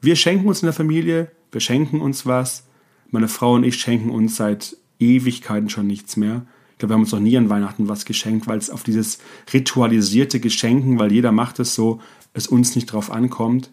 Wir 0.00 0.16
schenken 0.16 0.48
uns 0.48 0.62
in 0.62 0.66
der 0.66 0.72
Familie, 0.72 1.30
wir 1.52 1.60
schenken 1.60 2.00
uns 2.00 2.26
was. 2.26 2.66
Meine 3.10 3.28
Frau 3.28 3.54
und 3.54 3.64
ich 3.64 3.76
schenken 3.76 4.10
uns 4.10 4.36
seit 4.36 4.76
Ewigkeiten 4.98 5.70
schon 5.70 5.86
nichts 5.86 6.16
mehr. 6.16 6.46
Ich 6.72 6.78
glaube, 6.78 6.90
wir 6.90 6.94
haben 6.94 7.02
uns 7.02 7.12
noch 7.12 7.20
nie 7.20 7.36
an 7.36 7.50
Weihnachten 7.50 7.88
was 7.88 8.04
geschenkt, 8.04 8.46
weil 8.46 8.58
es 8.58 8.70
auf 8.70 8.82
dieses 8.82 9.18
ritualisierte 9.52 10.40
Geschenken, 10.40 10.98
weil 10.98 11.12
jeder 11.12 11.30
macht 11.30 11.60
es 11.60 11.74
so, 11.74 12.00
es 12.32 12.48
uns 12.48 12.74
nicht 12.74 12.86
drauf 12.86 13.10
ankommt. 13.10 13.70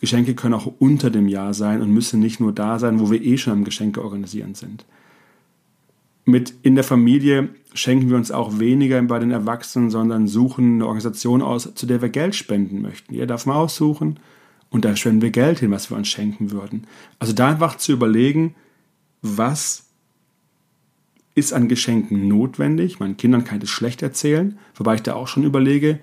Geschenke 0.00 0.34
können 0.34 0.54
auch 0.54 0.72
unter 0.78 1.10
dem 1.10 1.26
Jahr 1.26 1.54
sein 1.54 1.80
und 1.82 1.90
müssen 1.90 2.20
nicht 2.20 2.38
nur 2.38 2.52
da 2.52 2.78
sein, 2.78 3.00
wo 3.00 3.10
wir 3.10 3.22
eh 3.22 3.38
schon 3.38 3.54
am 3.54 3.64
Geschenke 3.64 4.04
organisieren 4.04 4.54
sind. 4.54 4.84
Mit 6.28 6.54
in 6.62 6.74
der 6.74 6.82
Familie 6.82 7.50
schenken 7.72 8.10
wir 8.10 8.16
uns 8.16 8.32
auch 8.32 8.58
weniger 8.58 9.00
bei 9.02 9.20
den 9.20 9.30
Erwachsenen, 9.30 9.90
sondern 9.90 10.26
suchen 10.26 10.74
eine 10.74 10.86
Organisation 10.86 11.40
aus, 11.40 11.72
zu 11.74 11.86
der 11.86 12.02
wir 12.02 12.08
Geld 12.08 12.34
spenden 12.34 12.82
möchten. 12.82 13.14
Ihr 13.14 13.28
darf 13.28 13.46
mal 13.46 13.54
aussuchen 13.54 14.18
und 14.68 14.84
da 14.84 14.96
spenden 14.96 15.22
wir 15.22 15.30
Geld 15.30 15.60
hin, 15.60 15.70
was 15.70 15.88
wir 15.88 15.96
uns 15.96 16.08
schenken 16.08 16.50
würden. 16.50 16.88
Also 17.20 17.32
da 17.32 17.48
einfach 17.48 17.76
zu 17.76 17.92
überlegen, 17.92 18.56
was 19.22 19.84
ist 21.36 21.52
an 21.52 21.68
Geschenken 21.68 22.26
notwendig. 22.26 22.98
Meinen 22.98 23.16
Kindern 23.16 23.44
kann 23.44 23.58
ich 23.58 23.62
das 23.62 23.70
schlecht 23.70 24.02
erzählen, 24.02 24.58
wobei 24.74 24.96
ich 24.96 25.02
da 25.02 25.14
auch 25.14 25.28
schon 25.28 25.44
überlege, 25.44 26.00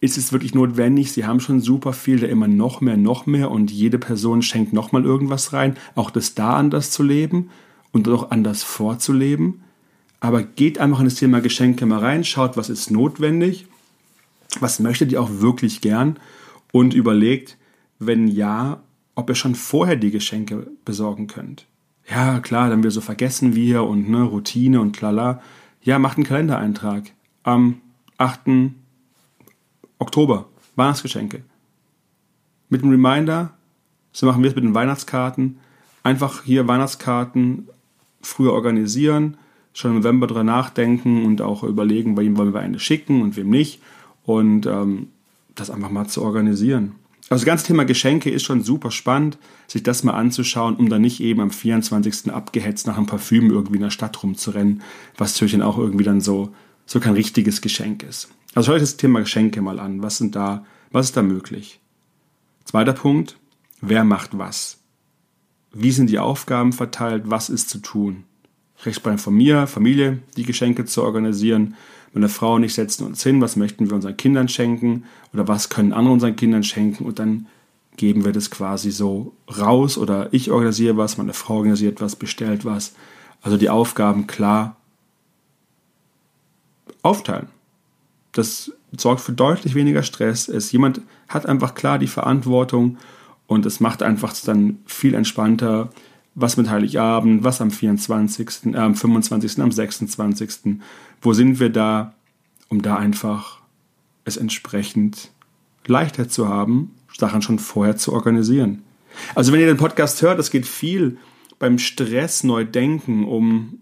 ist 0.00 0.16
es 0.16 0.32
wirklich 0.32 0.54
notwendig? 0.54 1.12
Sie 1.12 1.26
haben 1.26 1.40
schon 1.40 1.60
super 1.60 1.92
viel, 1.92 2.18
da 2.18 2.26
immer 2.26 2.48
noch 2.48 2.80
mehr, 2.80 2.96
noch 2.96 3.26
mehr 3.26 3.50
und 3.50 3.70
jede 3.70 3.98
Person 3.98 4.40
schenkt 4.40 4.72
nochmal 4.72 5.04
irgendwas 5.04 5.52
rein. 5.52 5.76
Auch 5.94 6.10
das 6.10 6.34
da 6.34 6.54
anders 6.54 6.90
zu 6.90 7.02
leben 7.02 7.50
und 7.92 8.08
auch 8.08 8.30
anders 8.30 8.62
vorzuleben. 8.62 9.62
Aber 10.20 10.42
geht 10.42 10.78
einfach 10.78 11.00
in 11.00 11.06
das 11.06 11.14
Thema 11.14 11.40
Geschenke 11.40 11.86
mal 11.86 11.98
rein, 11.98 12.24
schaut, 12.24 12.56
was 12.56 12.68
ist 12.68 12.90
notwendig, 12.90 13.66
was 14.60 14.78
möchtet 14.78 15.12
ihr 15.12 15.20
auch 15.20 15.30
wirklich 15.30 15.80
gern 15.80 16.18
und 16.72 16.94
überlegt, 16.94 17.56
wenn 17.98 18.28
ja, 18.28 18.82
ob 19.14 19.30
ihr 19.30 19.34
schon 19.34 19.54
vorher 19.54 19.96
die 19.96 20.10
Geschenke 20.10 20.66
besorgen 20.84 21.26
könnt. 21.26 21.66
Ja, 22.08 22.40
klar, 22.40 22.68
dann 22.68 22.82
wir 22.82 22.90
so 22.90 23.00
vergessen 23.00 23.54
wir 23.54 23.84
und 23.84 24.10
ne, 24.10 24.22
Routine 24.22 24.80
und 24.80 24.92
klala. 24.92 25.40
Ja, 25.82 25.98
macht 25.98 26.16
einen 26.16 26.26
Kalendereintrag. 26.26 27.12
Am 27.42 27.80
8. 28.18 28.72
Oktober, 29.98 30.48
Weihnachtsgeschenke. 30.76 31.42
Mit 32.68 32.82
einem 32.82 32.90
Reminder, 32.92 33.54
so 34.12 34.26
machen 34.26 34.42
wir 34.42 34.50
es 34.50 34.56
mit 34.56 34.64
den 34.64 34.74
Weihnachtskarten. 34.74 35.58
Einfach 36.02 36.42
hier 36.42 36.66
Weihnachtskarten 36.66 37.68
früher 38.20 38.52
organisieren, 38.52 39.36
schon 39.72 39.92
im 39.92 39.98
November 39.98 40.26
drüber 40.26 40.44
nachdenken 40.44 41.24
und 41.24 41.40
auch 41.42 41.62
überlegen, 41.62 42.16
wem 42.16 42.36
wollen 42.36 42.54
wir 42.54 42.60
eine 42.60 42.78
schicken 42.78 43.22
und 43.22 43.36
wem 43.36 43.50
nicht. 43.50 43.80
Und 44.24 44.66
ähm, 44.66 45.08
das 45.54 45.70
einfach 45.70 45.90
mal 45.90 46.06
zu 46.06 46.22
organisieren. 46.22 46.92
Also 47.30 47.42
das 47.42 47.46
ganze 47.46 47.66
Thema 47.66 47.84
Geschenke 47.84 48.28
ist 48.28 48.42
schon 48.42 48.64
super 48.64 48.90
spannend, 48.90 49.38
sich 49.68 49.84
das 49.84 50.02
mal 50.02 50.14
anzuschauen, 50.14 50.74
um 50.74 50.88
dann 50.88 51.02
nicht 51.02 51.20
eben 51.20 51.40
am 51.40 51.52
24. 51.52 52.32
abgehetzt 52.32 52.88
nach 52.88 52.96
einem 52.96 53.06
Parfüm 53.06 53.50
irgendwie 53.50 53.76
in 53.76 53.82
der 53.82 53.90
Stadt 53.90 54.20
rumzurennen, 54.20 54.82
was 55.16 55.34
natürlich 55.34 55.52
dann 55.52 55.62
auch 55.62 55.78
irgendwie 55.78 56.04
dann 56.04 56.20
so, 56.20 56.52
so 56.86 56.98
kein 56.98 57.14
richtiges 57.14 57.60
Geschenk 57.60 58.02
ist. 58.02 58.28
Also 58.54 58.66
schaut 58.66 58.76
euch 58.76 58.82
das 58.82 58.96
Thema 58.96 59.20
Geschenke 59.20 59.62
mal 59.62 59.78
an. 59.78 60.02
Was 60.02 60.18
sind 60.18 60.34
da, 60.34 60.64
was 60.90 61.06
ist 61.06 61.16
da 61.16 61.22
möglich? 61.22 61.78
Zweiter 62.64 62.94
Punkt, 62.94 63.38
wer 63.80 64.02
macht 64.02 64.36
was? 64.36 64.79
Wie 65.72 65.92
sind 65.92 66.10
die 66.10 66.18
Aufgaben 66.18 66.72
verteilt? 66.72 67.24
Was 67.26 67.48
ist 67.48 67.68
zu 67.68 67.78
tun? 67.78 68.24
Rechtsplan 68.84 69.18
von 69.18 69.34
mir, 69.34 69.66
Familie, 69.66 70.20
die 70.36 70.44
Geschenke 70.44 70.84
zu 70.84 71.02
organisieren. 71.02 71.74
Meine 72.12 72.28
Frau 72.28 72.54
und 72.54 72.64
ich 72.64 72.74
setzen 72.74 73.06
uns 73.06 73.22
hin, 73.22 73.40
was 73.40 73.56
möchten 73.56 73.88
wir 73.88 73.94
unseren 73.94 74.16
Kindern 74.16 74.48
schenken 74.48 75.04
oder 75.32 75.46
was 75.46 75.68
können 75.68 75.92
andere 75.92 76.14
unseren 76.14 76.36
Kindern 76.36 76.64
schenken 76.64 77.04
und 77.04 77.18
dann 77.18 77.46
geben 77.96 78.24
wir 78.24 78.32
das 78.32 78.50
quasi 78.50 78.90
so 78.90 79.34
raus 79.58 79.98
oder 79.98 80.32
ich 80.32 80.50
organisiere 80.50 80.96
was, 80.96 81.18
meine 81.18 81.34
Frau 81.34 81.58
organisiert 81.58 82.00
was, 82.00 82.16
bestellt 82.16 82.64
was. 82.64 82.94
Also 83.42 83.56
die 83.56 83.70
Aufgaben 83.70 84.26
klar 84.26 84.76
aufteilen. 87.02 87.48
Das 88.32 88.72
sorgt 88.96 89.20
für 89.20 89.32
deutlich 89.32 89.74
weniger 89.74 90.02
Stress. 90.02 90.48
Es, 90.48 90.72
jemand 90.72 91.00
hat 91.28 91.46
einfach 91.46 91.74
klar 91.74 91.98
die 91.98 92.06
Verantwortung 92.06 92.98
und 93.50 93.66
es 93.66 93.80
macht 93.80 94.04
einfach 94.04 94.32
dann 94.44 94.78
viel 94.86 95.12
entspannter, 95.12 95.90
was 96.36 96.56
mit 96.56 96.70
Heiligabend, 96.70 97.42
was 97.42 97.60
am 97.60 97.72
24., 97.72 98.74
äh, 98.74 98.76
am 98.76 98.94
25., 98.94 99.60
am 99.60 99.72
26., 99.72 100.76
wo 101.20 101.32
sind 101.32 101.58
wir 101.58 101.68
da, 101.68 102.14
um 102.68 102.80
da 102.80 102.94
einfach 102.94 103.58
es 104.24 104.36
entsprechend 104.36 105.32
leichter 105.84 106.28
zu 106.28 106.48
haben, 106.48 106.94
Sachen 107.18 107.42
schon 107.42 107.58
vorher 107.58 107.96
zu 107.96 108.12
organisieren. 108.12 108.82
Also 109.34 109.52
wenn 109.52 109.58
ihr 109.58 109.66
den 109.66 109.78
Podcast 109.78 110.22
hört, 110.22 110.38
es 110.38 110.52
geht 110.52 110.64
viel 110.64 111.18
beim 111.58 111.78
Stress 111.78 112.44
neu 112.44 112.64
denken 112.64 113.24
um 113.26 113.80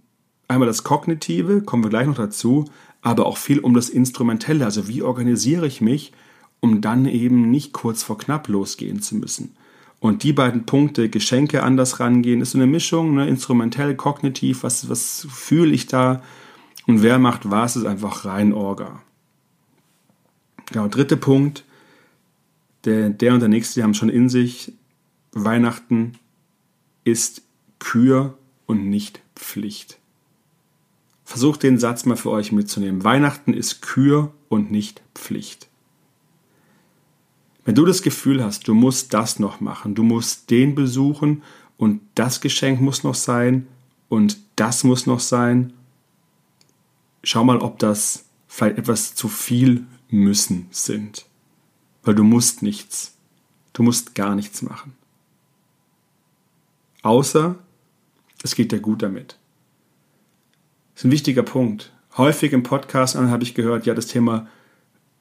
einmal 0.49 0.67
das 0.67 0.83
Kognitive, 0.83 1.61
kommen 1.61 1.85
wir 1.85 1.91
gleich 1.91 2.07
noch 2.07 2.17
dazu, 2.17 2.65
aber 3.03 3.27
auch 3.27 3.37
viel 3.37 3.59
um 3.59 3.75
das 3.75 3.91
Instrumentelle. 3.91 4.65
Also 4.65 4.89
wie 4.89 5.03
organisiere 5.03 5.67
ich 5.67 5.83
mich, 5.83 6.13
um 6.61 6.81
dann 6.81 7.07
eben 7.07 7.51
nicht 7.51 7.73
kurz 7.73 8.03
vor 8.03 8.19
knapp 8.19 8.49
losgehen 8.49 9.01
zu 9.01 9.17
müssen. 9.17 9.55
Und 10.01 10.23
die 10.23 10.33
beiden 10.33 10.65
Punkte, 10.65 11.09
Geschenke 11.09 11.63
anders 11.63 11.99
rangehen, 11.99 12.41
ist 12.41 12.53
so 12.53 12.59
eine 12.59 12.67
Mischung, 12.67 13.15
ne, 13.15 13.29
instrumentell, 13.29 13.97
kognitiv, 13.97 14.63
was, 14.63 14.89
was 14.89 15.27
fühle 15.31 15.75
ich 15.75 15.87
da 15.87 16.23
und 16.87 17.03
wer 17.03 17.19
macht 17.19 17.51
was, 17.51 17.77
ist 17.77 17.85
einfach 17.85 18.25
rein 18.25 18.53
Orga. 18.53 19.03
Genau, 20.67 20.87
dritter 20.89 21.17
Punkt, 21.17 21.65
der, 22.85 23.11
der 23.11 23.35
und 23.35 23.41
der 23.41 23.49
nächste, 23.49 23.81
die 23.81 23.85
haben 23.85 23.95
schon 23.95 24.09
in 24.09 24.29
sich, 24.29 24.73
Weihnachten 25.33 26.15
ist 27.05 27.43
Kür 27.79 28.39
und 28.67 28.89
nicht 28.89 29.21
Pflicht. 29.35 29.99
Versucht 31.25 31.63
den 31.63 31.79
Satz 31.79 32.07
mal 32.07 32.17
für 32.17 32.31
euch 32.31 32.53
mitzunehmen. 32.53 33.05
Weihnachten 33.05 33.53
ist 33.53 33.83
Kür 33.83 34.33
und 34.49 34.71
nicht 34.71 35.03
Pflicht. 35.15 35.68
Wenn 37.69 37.75
du 37.75 37.85
das 37.85 38.01
Gefühl 38.01 38.43
hast, 38.43 38.67
du 38.67 38.73
musst 38.73 39.13
das 39.13 39.39
noch 39.39 39.61
machen, 39.61 39.95
du 39.95 40.03
musst 40.03 40.49
den 40.49 40.75
besuchen 40.75 41.43
und 41.77 42.01
das 42.15 42.41
Geschenk 42.41 42.81
muss 42.81 43.05
noch 43.05 43.15
sein 43.15 43.67
und 44.09 44.39
das 44.57 44.85
muss 44.85 45.05
noch 45.05 45.21
sein, 45.21 45.75
schau 47.23 47.45
mal, 47.45 47.59
ob 47.59 47.79
das 47.79 48.25
vielleicht 48.47 48.79
etwas 48.79 49.15
zu 49.15 49.29
viel 49.29 49.85
müssen 50.09 50.69
sind. 50.71 51.27
Weil 52.05 52.15
du 52.15 52.25
musst 52.25 52.63
nichts. 52.63 53.19
Du 53.75 53.83
musst 53.83 54.15
gar 54.15 54.35
nichts 54.35 54.63
machen. 54.63 54.95
Außer 57.03 57.57
es 58.43 58.55
geht 58.55 58.73
dir 58.73 58.81
gut 58.81 59.03
damit. 59.03 59.37
Das 60.95 61.03
ist 61.03 61.05
ein 61.05 61.11
wichtiger 61.11 61.43
Punkt. 61.43 61.93
Häufig 62.17 62.55
im 62.55 62.63
Podcast 62.63 63.15
habe 63.15 63.43
ich 63.43 63.55
gehört, 63.55 63.85
ja, 63.85 63.93
das 63.93 64.07
Thema 64.07 64.49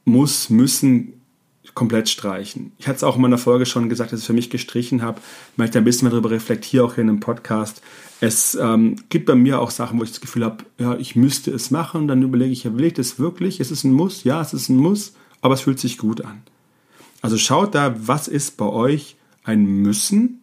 muss, 0.05 0.49
müssen 0.49 1.16
komplett 1.73 2.09
streichen. 2.09 2.71
Ich 2.77 2.87
hatte 2.87 2.97
es 2.97 3.03
auch 3.03 3.15
in 3.15 3.21
meiner 3.21 3.37
Folge 3.37 3.65
schon 3.65 3.89
gesagt, 3.89 4.11
dass 4.11 4.21
ich 4.21 4.25
für 4.25 4.33
mich 4.33 4.49
gestrichen 4.49 5.01
habe, 5.01 5.21
weil 5.55 5.65
ich 5.65 5.71
da 5.71 5.79
ein 5.79 5.85
bisschen 5.85 6.05
mehr 6.05 6.11
darüber 6.11 6.31
reflektiere, 6.31 6.83
auch 6.83 6.95
hier 6.95 7.03
in 7.03 7.09
einem 7.09 7.19
Podcast. 7.19 7.81
Es 8.19 8.55
ähm, 8.55 8.95
gibt 9.09 9.25
bei 9.25 9.35
mir 9.35 9.59
auch 9.59 9.69
Sachen, 9.69 9.99
wo 9.99 10.03
ich 10.03 10.11
das 10.11 10.21
Gefühl 10.21 10.43
habe, 10.43 10.63
ja, 10.79 10.95
ich 10.97 11.15
müsste 11.15 11.51
es 11.51 11.71
machen. 11.71 12.07
Dann 12.07 12.23
überlege 12.23 12.51
ich, 12.51 12.63
ja, 12.63 12.75
will 12.75 12.85
ich 12.85 12.93
das 12.93 13.19
wirklich? 13.19 13.59
Ist 13.59 13.71
es 13.71 13.83
ein 13.83 13.93
Muss? 13.93 14.23
Ja, 14.23 14.41
es 14.41 14.53
ist 14.53 14.69
ein 14.69 14.77
Muss, 14.77 15.13
aber 15.41 15.53
es 15.53 15.61
fühlt 15.61 15.79
sich 15.79 15.97
gut 15.97 16.21
an. 16.21 16.41
Also 17.21 17.37
schaut 17.37 17.75
da, 17.75 17.95
was 18.07 18.27
ist 18.27 18.57
bei 18.57 18.65
euch 18.65 19.15
ein 19.43 19.65
Müssen 19.65 20.41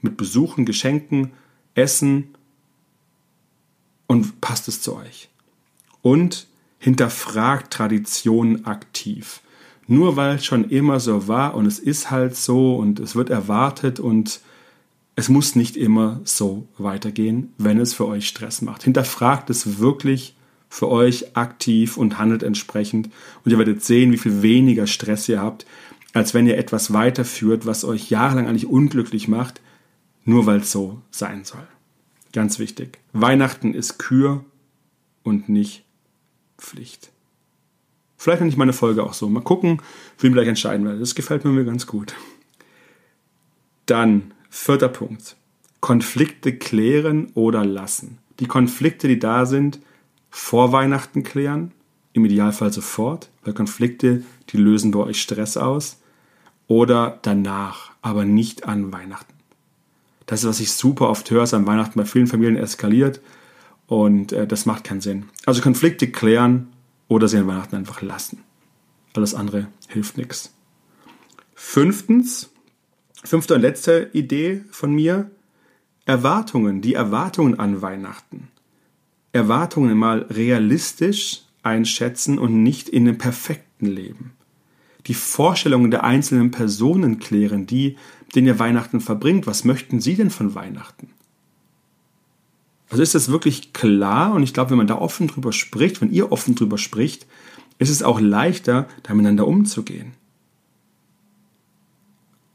mit 0.00 0.16
Besuchen, 0.16 0.64
Geschenken, 0.64 1.32
Essen 1.74 2.34
und 4.06 4.40
passt 4.40 4.68
es 4.68 4.80
zu 4.80 4.96
euch. 4.96 5.28
Und 6.02 6.46
hinterfragt 6.78 7.72
Traditionen 7.72 8.64
aktiv 8.64 9.40
nur 9.88 10.16
weil 10.16 10.36
es 10.36 10.44
schon 10.44 10.68
immer 10.68 11.00
so 11.00 11.26
war 11.26 11.54
und 11.54 11.66
es 11.66 11.78
ist 11.78 12.10
halt 12.10 12.36
so 12.36 12.76
und 12.76 13.00
es 13.00 13.16
wird 13.16 13.30
erwartet 13.30 13.98
und 13.98 14.40
es 15.16 15.28
muss 15.28 15.56
nicht 15.56 15.76
immer 15.76 16.20
so 16.24 16.68
weitergehen, 16.76 17.52
wenn 17.58 17.80
es 17.80 17.94
für 17.94 18.06
euch 18.06 18.28
Stress 18.28 18.62
macht. 18.62 18.84
Hinterfragt 18.84 19.50
es 19.50 19.80
wirklich 19.80 20.36
für 20.68 20.88
euch 20.88 21.36
aktiv 21.36 21.96
und 21.96 22.18
handelt 22.18 22.42
entsprechend 22.42 23.08
und 23.44 23.50
ihr 23.50 23.58
werdet 23.58 23.82
sehen, 23.82 24.12
wie 24.12 24.18
viel 24.18 24.42
weniger 24.42 24.86
Stress 24.86 25.28
ihr 25.28 25.40
habt, 25.40 25.66
als 26.12 26.34
wenn 26.34 26.46
ihr 26.46 26.58
etwas 26.58 26.92
weiterführt, 26.92 27.64
was 27.64 27.84
euch 27.84 28.10
jahrelang 28.10 28.46
eigentlich 28.46 28.66
unglücklich 28.66 29.26
macht, 29.26 29.62
nur 30.24 30.44
weil 30.44 30.58
es 30.58 30.70
so 30.70 31.00
sein 31.10 31.44
soll. 31.44 31.66
Ganz 32.32 32.58
wichtig. 32.58 32.98
Weihnachten 33.14 33.72
ist 33.72 33.98
Kür 33.98 34.44
und 35.22 35.48
nicht 35.48 35.84
Pflicht. 36.58 37.10
Vielleicht 38.18 38.40
nenne 38.40 38.50
ich 38.50 38.56
meine 38.56 38.72
Folge 38.72 39.04
auch 39.04 39.14
so. 39.14 39.28
Mal 39.28 39.42
gucken, 39.42 39.80
wie 40.18 40.26
ich 40.26 40.32
gleich 40.32 40.48
entscheiden 40.48 40.84
werde. 40.84 40.98
Das 40.98 41.14
gefällt 41.14 41.44
mir 41.44 41.64
ganz 41.64 41.86
gut. 41.86 42.14
Dann 43.86 44.34
vierter 44.50 44.88
Punkt. 44.88 45.36
Konflikte 45.80 46.52
klären 46.58 47.30
oder 47.34 47.64
lassen. 47.64 48.18
Die 48.40 48.46
Konflikte, 48.46 49.06
die 49.06 49.20
da 49.20 49.46
sind, 49.46 49.78
vor 50.30 50.72
Weihnachten 50.72 51.22
klären, 51.22 51.72
im 52.12 52.24
Idealfall 52.24 52.72
sofort, 52.72 53.30
weil 53.44 53.54
Konflikte, 53.54 54.24
die 54.50 54.56
lösen 54.56 54.90
bei 54.90 54.98
euch 54.98 55.22
Stress 55.22 55.56
aus, 55.56 56.00
oder 56.66 57.18
danach, 57.22 57.92
aber 58.02 58.24
nicht 58.24 58.64
an 58.64 58.92
Weihnachten. 58.92 59.32
Das 60.26 60.42
ist, 60.42 60.48
was 60.48 60.60
ich 60.60 60.72
super 60.72 61.08
oft 61.08 61.30
höre, 61.30 61.44
ist 61.44 61.54
an 61.54 61.66
Weihnachten 61.66 61.98
bei 61.98 62.04
vielen 62.04 62.26
Familien 62.26 62.56
eskaliert 62.56 63.20
und 63.86 64.32
äh, 64.32 64.46
das 64.46 64.66
macht 64.66 64.84
keinen 64.84 65.00
Sinn. 65.00 65.26
Also 65.46 65.62
Konflikte 65.62 66.10
klären 66.10 66.68
oder 67.08 67.28
sie 67.28 67.38
an 67.38 67.46
Weihnachten 67.46 67.76
einfach 67.76 68.02
lassen. 68.02 68.44
Alles 69.14 69.34
andere 69.34 69.68
hilft 69.88 70.16
nichts. 70.16 70.54
Fünftens, 71.54 72.50
fünfte 73.24 73.54
und 73.54 73.62
letzte 73.62 74.10
Idee 74.12 74.62
von 74.70 74.92
mir, 74.92 75.30
Erwartungen, 76.04 76.80
die 76.80 76.94
Erwartungen 76.94 77.58
an 77.58 77.82
Weihnachten. 77.82 78.48
Erwartungen 79.32 79.98
mal 79.98 80.22
realistisch 80.30 81.42
einschätzen 81.62 82.38
und 82.38 82.62
nicht 82.62 82.88
in 82.88 83.04
dem 83.04 83.18
perfekten 83.18 83.86
Leben. 83.86 84.32
Die 85.06 85.14
Vorstellungen 85.14 85.90
der 85.90 86.04
einzelnen 86.04 86.50
Personen 86.50 87.18
klären, 87.18 87.66
die, 87.66 87.96
denen 88.34 88.46
ihr 88.46 88.58
Weihnachten 88.58 89.00
verbringt. 89.00 89.46
Was 89.46 89.64
möchten 89.64 90.00
sie 90.00 90.14
denn 90.14 90.30
von 90.30 90.54
Weihnachten? 90.54 91.10
Also 92.90 93.02
ist 93.02 93.14
das 93.14 93.30
wirklich 93.30 93.72
klar? 93.72 94.32
Und 94.32 94.42
ich 94.42 94.54
glaube, 94.54 94.70
wenn 94.70 94.78
man 94.78 94.86
da 94.86 94.96
offen 94.96 95.28
drüber 95.28 95.52
spricht, 95.52 96.00
wenn 96.00 96.12
ihr 96.12 96.32
offen 96.32 96.54
drüber 96.54 96.78
spricht, 96.78 97.26
ist 97.78 97.90
es 97.90 98.02
auch 98.02 98.20
leichter, 98.20 98.88
da 99.02 99.14
miteinander 99.14 99.46
umzugehen. 99.46 100.12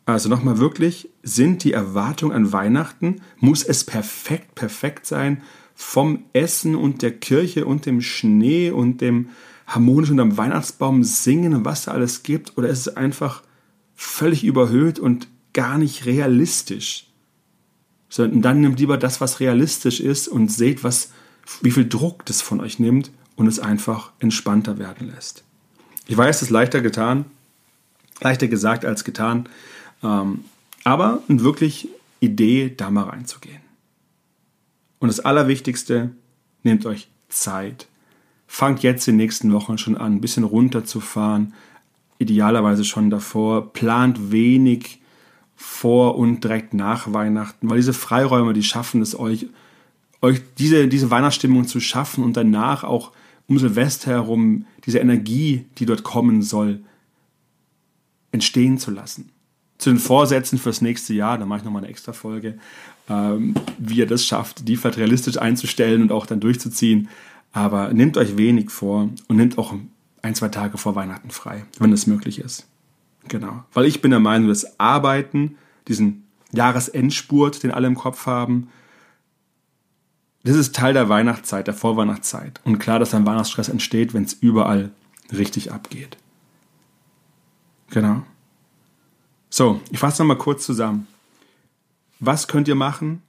Also 0.05 0.27
nochmal 0.27 0.57
wirklich, 0.57 1.09
sind 1.21 1.63
die 1.63 1.71
Erwartungen 1.71 2.35
an 2.35 2.51
Weihnachten, 2.51 3.21
muss 3.37 3.63
es 3.63 3.85
perfekt, 3.85 4.53
perfekt 4.55 5.05
sein, 5.05 5.41
vom 5.75 6.25
Essen 6.33 6.75
und 6.75 7.01
der 7.01 7.11
Kirche 7.11 7.65
und 7.65 7.85
dem 7.85 8.01
Schnee 8.01 8.69
und 8.69 8.99
dem 9.01 9.29
harmonisch 9.65 10.11
unterm 10.11 10.37
Weihnachtsbaum 10.37 11.03
singen 11.03 11.53
und 11.53 11.65
was 11.65 11.85
da 11.85 11.91
alles 11.91 12.23
gibt, 12.23 12.57
oder 12.57 12.67
ist 12.67 12.79
es 12.79 12.97
einfach 12.97 13.43
völlig 13.95 14.43
überhöht 14.43 14.99
und 14.99 15.27
gar 15.53 15.77
nicht 15.77 16.05
realistisch? 16.05 17.07
Sondern 18.13 18.43
dann 18.43 18.62
nimmt 18.62 18.79
lieber 18.79 18.98
das, 18.98 19.22
was 19.22 19.39
realistisch 19.39 20.00
ist 20.00 20.27
und 20.27 20.51
seht, 20.51 20.84
was, 20.84 21.10
wie 21.63 21.72
viel 21.72 21.89
Druck 21.89 22.27
das 22.27 22.43
von 22.43 22.62
euch 22.62 22.77
nimmt 22.77 23.10
und 23.36 23.48
es 23.48 23.58
einfach 23.58 24.12
entspannter 24.20 24.77
werden 24.77 25.08
lässt. 25.08 25.43
Ich 26.05 26.15
weiß, 26.15 26.36
es 26.36 26.41
ist 26.43 26.50
leichter 26.51 26.82
getan, 26.82 27.25
leichter 28.22 28.48
gesagt 28.48 28.86
als 28.86 29.03
getan, 29.03 29.50
ähm, 30.03 30.46
aber 30.84 31.24
eine 31.27 31.41
wirklich 31.41 31.89
Idee, 32.20 32.72
da 32.77 32.91
mal 32.91 33.05
reinzugehen. 33.10 33.62
Und 35.00 35.08
das 35.08 35.20
Allerwichtigste, 35.20 36.12
nehmt 36.62 36.86
euch 36.86 37.08
Zeit. 37.29 37.88
Fangt 38.46 38.84
jetzt 38.84 39.08
in 39.08 39.13
den 39.13 39.25
nächsten 39.25 39.51
Wochen 39.53 39.79
schon 39.79 39.98
an, 39.98 40.13
ein 40.13 40.22
bisschen 40.22 40.43
runterzufahren, 40.43 41.55
idealerweise 42.20 42.86
schon 42.86 43.10
davor. 43.10 43.74
Plant 43.74 44.32
wenig 44.32 45.00
vor 45.55 46.17
und 46.17 46.43
direkt 46.43 46.74
nach 46.74 47.13
Weihnachten, 47.13 47.69
weil 47.69 47.77
diese 47.77 47.93
Freiräume, 47.93 48.53
die 48.53 48.63
schaffen 48.63 49.01
es 49.01 49.17
euch, 49.17 49.48
euch 50.22 50.41
diese, 50.57 50.88
diese 50.88 51.12
Weihnachtsstimmung 51.12 51.67
zu 51.67 51.79
schaffen 51.79 52.24
und 52.24 52.38
danach 52.38 52.83
auch 52.83 53.12
um 53.48 53.60
Silvester 53.60 54.12
herum 54.12 54.65
diese 54.86 55.00
Energie, 55.00 55.65
die 55.77 55.86
dort 55.86 56.03
kommen 56.03 56.41
soll, 56.41 56.81
entstehen 58.31 58.77
zu 58.77 58.92
lassen. 58.92 59.29
Zu 59.77 59.89
den 59.89 60.00
Vorsätzen 60.00 60.57
fürs 60.57 60.81
nächste 60.81 61.13
Jahr, 61.13 61.37
da 61.37 61.46
mache 61.46 61.59
ich 61.59 61.66
nochmal 61.66 61.83
eine 61.83 61.92
extra 61.92 62.13
Folge, 62.13 62.57
ähm, 63.09 63.53
wie 63.77 63.96
ihr 63.96 64.07
das 64.07 64.25
schafft, 64.25 64.68
die 64.68 64.77
vielleicht 64.77 64.98
realistisch 64.98 65.37
einzustellen 65.37 66.01
und 66.01 66.11
auch 66.11 66.25
dann 66.25 66.39
durchzuziehen. 66.39 67.09
Aber 67.51 67.94
nehmt 67.94 68.18
euch 68.18 68.37
wenig 68.37 68.72
vor 68.72 69.09
und 69.27 69.37
nehmt 69.37 69.57
auch 69.57 69.75
ein, 70.22 70.35
zwei 70.35 70.50
Tage 70.50 70.77
vor 70.77 70.96
Weihnachten 70.96 71.31
frei, 71.31 71.66
wenn 71.79 71.92
das 71.92 72.07
möglich 72.07 72.39
ist. 72.39 72.66
Genau. 73.27 73.64
Weil 73.74 73.86
ich 73.86 74.01
bin 74.01 74.12
der 74.12 74.20
Meinung, 74.20 74.50
dass 74.50 74.79
Arbeiten, 74.79 75.57
diesen 75.88 76.27
Jahresendspurt, 76.51 77.64
den 77.64 77.72
alle 77.72 77.88
im 77.88 77.96
Kopf 77.96 78.25
haben, 78.25 78.70
das 80.44 80.57
ist 80.57 80.75
Teil 80.75 80.94
der 80.94 81.07
Weihnachtszeit, 81.07 81.68
der 81.68 81.74
Vorweihnachtszeit. 81.74 82.59
Und 82.66 82.79
klar, 82.79 83.00
dass 83.00 83.12
dann 83.12 83.25
Weihnachtsstress 83.25 83.70
entsteht, 83.70 84.14
wenn 84.14 84.24
es 84.24 84.33
überall 84.33 84.92
richtig 85.31 85.72
abgeht. 85.72 86.18
Genau. 87.92 88.24
So, 89.50 89.79
ich 89.92 90.00
fasse 90.00 90.22
nochmal 90.22 90.38
kurz 90.38 90.66
zusammen. 90.66 91.07
Was 92.20 92.48
könnt 92.48 92.68
ihr 92.68 92.75
machen, 92.75 93.22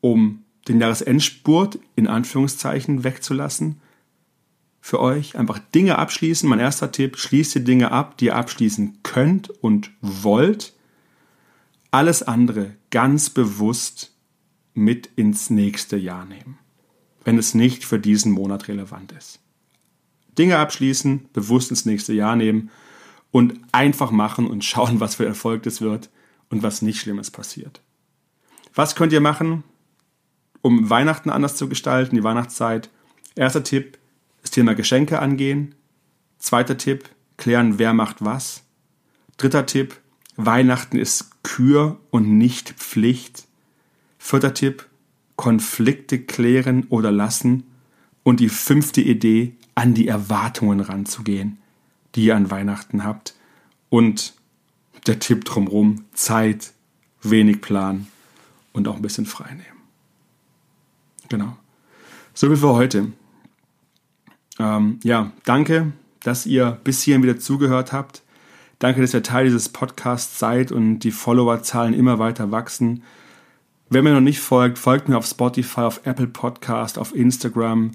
um 0.00 0.44
den 0.68 0.80
Jahresendspurt 0.80 1.78
in 1.96 2.06
Anführungszeichen 2.06 3.04
wegzulassen? 3.04 3.81
Für 4.82 5.00
euch 5.00 5.38
einfach 5.38 5.58
Dinge 5.58 5.98
abschließen. 5.98 6.46
Mein 6.46 6.58
erster 6.58 6.92
Tipp, 6.92 7.16
schließt 7.16 7.54
die 7.54 7.64
Dinge 7.64 7.90
ab, 7.90 8.18
die 8.18 8.26
ihr 8.26 8.36
abschließen 8.36 8.98
könnt 9.02 9.48
und 9.48 9.90
wollt. 10.02 10.74
Alles 11.90 12.22
andere 12.22 12.74
ganz 12.90 13.30
bewusst 13.30 14.12
mit 14.74 15.08
ins 15.16 15.48
nächste 15.48 15.96
Jahr 15.96 16.26
nehmen 16.26 16.58
wenn 17.24 17.38
es 17.38 17.54
nicht 17.54 17.84
für 17.84 17.98
diesen 17.98 18.32
Monat 18.32 18.68
relevant 18.68 19.12
ist. 19.12 19.40
Dinge 20.38 20.58
abschließen, 20.58 21.28
bewusst 21.32 21.70
ins 21.70 21.84
nächste 21.84 22.12
Jahr 22.12 22.36
nehmen 22.36 22.70
und 23.30 23.60
einfach 23.72 24.10
machen 24.10 24.46
und 24.46 24.64
schauen, 24.64 25.00
was 25.00 25.16
für 25.16 25.26
Erfolg 25.26 25.62
das 25.64 25.80
wird 25.80 26.10
und 26.50 26.62
was 26.62 26.82
nicht 26.82 27.00
Schlimmes 27.00 27.30
passiert. 27.30 27.80
Was 28.74 28.94
könnt 28.94 29.12
ihr 29.12 29.20
machen, 29.20 29.64
um 30.62 30.88
Weihnachten 30.88 31.30
anders 31.30 31.56
zu 31.56 31.68
gestalten, 31.68 32.16
die 32.16 32.24
Weihnachtszeit? 32.24 32.90
Erster 33.34 33.64
Tipp, 33.64 33.98
das 34.42 34.50
Thema 34.50 34.74
Geschenke 34.74 35.20
angehen. 35.20 35.74
Zweiter 36.38 36.76
Tipp, 36.76 37.08
klären, 37.36 37.78
wer 37.78 37.94
macht 37.94 38.24
was. 38.24 38.64
Dritter 39.36 39.66
Tipp, 39.66 39.96
Weihnachten 40.36 40.98
ist 40.98 41.42
Kür 41.42 42.00
und 42.10 42.38
nicht 42.38 42.70
Pflicht. 42.70 43.46
Vierter 44.18 44.54
Tipp, 44.54 44.86
Konflikte 45.36 46.20
klären 46.20 46.86
oder 46.88 47.10
lassen 47.10 47.64
und 48.22 48.40
die 48.40 48.48
fünfte 48.48 49.00
Idee, 49.00 49.56
an 49.74 49.94
die 49.94 50.06
Erwartungen 50.06 50.80
ranzugehen, 50.80 51.58
die 52.14 52.26
ihr 52.26 52.36
an 52.36 52.50
Weihnachten 52.50 53.04
habt. 53.04 53.34
Und 53.88 54.34
der 55.06 55.18
Tipp 55.18 55.44
drumherum, 55.44 56.04
Zeit, 56.12 56.72
wenig 57.22 57.60
Plan 57.60 58.06
und 58.72 58.86
auch 58.86 58.96
ein 58.96 59.02
bisschen 59.02 59.26
frei 59.26 59.50
nehmen. 59.50 59.80
Genau. 61.28 61.56
So 62.34 62.48
viel 62.48 62.56
für 62.56 62.74
heute. 62.74 63.12
Ähm, 64.58 65.00
ja, 65.02 65.32
danke, 65.44 65.92
dass 66.22 66.46
ihr 66.46 66.78
bis 66.84 67.02
hierhin 67.02 67.22
wieder 67.22 67.38
zugehört 67.38 67.92
habt. 67.92 68.22
Danke, 68.78 69.00
dass 69.00 69.14
ihr 69.14 69.22
Teil 69.22 69.44
dieses 69.44 69.68
Podcasts 69.68 70.38
seid 70.38 70.72
und 70.72 71.00
die 71.00 71.12
Followerzahlen 71.12 71.94
immer 71.94 72.18
weiter 72.18 72.50
wachsen. 72.50 73.02
Wer 73.88 74.02
mir 74.02 74.14
noch 74.14 74.20
nicht 74.20 74.40
folgt, 74.40 74.78
folgt 74.78 75.08
mir 75.08 75.18
auf 75.18 75.26
Spotify, 75.26 75.82
auf 75.82 76.00
Apple 76.04 76.26
Podcast, 76.26 76.98
auf 76.98 77.14
Instagram. 77.14 77.92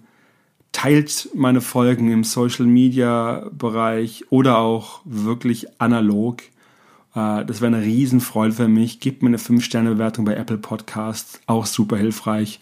Teilt 0.72 1.30
meine 1.34 1.60
Folgen 1.60 2.12
im 2.12 2.24
Social 2.24 2.68
Media 2.68 3.50
Bereich 3.52 4.26
oder 4.30 4.60
auch 4.60 5.02
wirklich 5.06 5.82
analog. 5.82 6.44
Äh, 7.16 7.44
das 7.46 7.62
wäre 7.62 7.76
eine 7.76 7.84
Riesenfreude 7.84 8.54
für 8.54 8.68
mich. 8.68 9.00
Gebt 9.00 9.24
mir 9.24 9.30
eine 9.30 9.40
5-Sterne-Bewertung 9.40 10.24
bei 10.24 10.36
Apple 10.36 10.60
Podcast, 10.60 11.42
auch 11.48 11.66
super 11.66 11.98
hilfreich. 11.98 12.62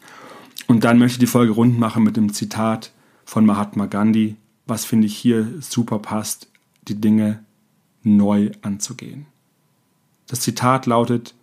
Und 0.67 0.83
dann 0.83 0.97
möchte 0.97 1.15
ich 1.15 1.19
die 1.19 1.27
Folge 1.27 1.51
rund 1.51 1.77
machen 1.77 2.03
mit 2.03 2.17
dem 2.17 2.33
Zitat 2.33 2.91
von 3.25 3.45
Mahatma 3.45 3.87
Gandhi, 3.87 4.35
was 4.65 4.85
finde 4.85 5.07
ich 5.07 5.17
hier 5.17 5.61
super 5.61 5.99
passt, 5.99 6.47
die 6.87 6.95
Dinge 6.95 7.43
neu 8.03 8.51
anzugehen. 8.61 9.25
Das 10.27 10.41
Zitat 10.41 10.85
lautet, 10.85 11.35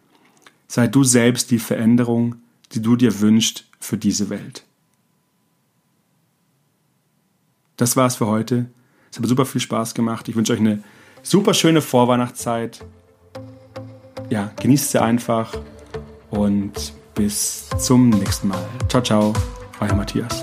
Sei 0.72 0.86
du 0.86 1.04
selbst 1.04 1.50
die 1.50 1.58
Veränderung, 1.58 2.36
die 2.72 2.80
du 2.80 2.96
dir 2.96 3.20
wünschst 3.20 3.66
für 3.78 3.98
diese 3.98 4.30
Welt. 4.30 4.64
Das 7.76 7.94
war's 7.94 8.16
für 8.16 8.26
heute. 8.26 8.70
Es 9.10 9.18
hat 9.18 9.26
super 9.26 9.44
viel 9.44 9.60
Spaß 9.60 9.92
gemacht. 9.92 10.30
Ich 10.30 10.34
wünsche 10.34 10.54
euch 10.54 10.60
eine 10.60 10.82
super 11.22 11.52
schöne 11.52 11.82
Vorweihnachtszeit. 11.82 12.82
Ja, 14.30 14.50
genießt 14.62 14.92
sie 14.92 15.02
einfach 15.02 15.52
und 16.30 16.94
bis 17.14 17.68
zum 17.78 18.08
nächsten 18.08 18.48
Mal. 18.48 18.66
Ciao, 18.88 19.02
ciao, 19.02 19.34
euer 19.78 19.94
Matthias. 19.94 20.40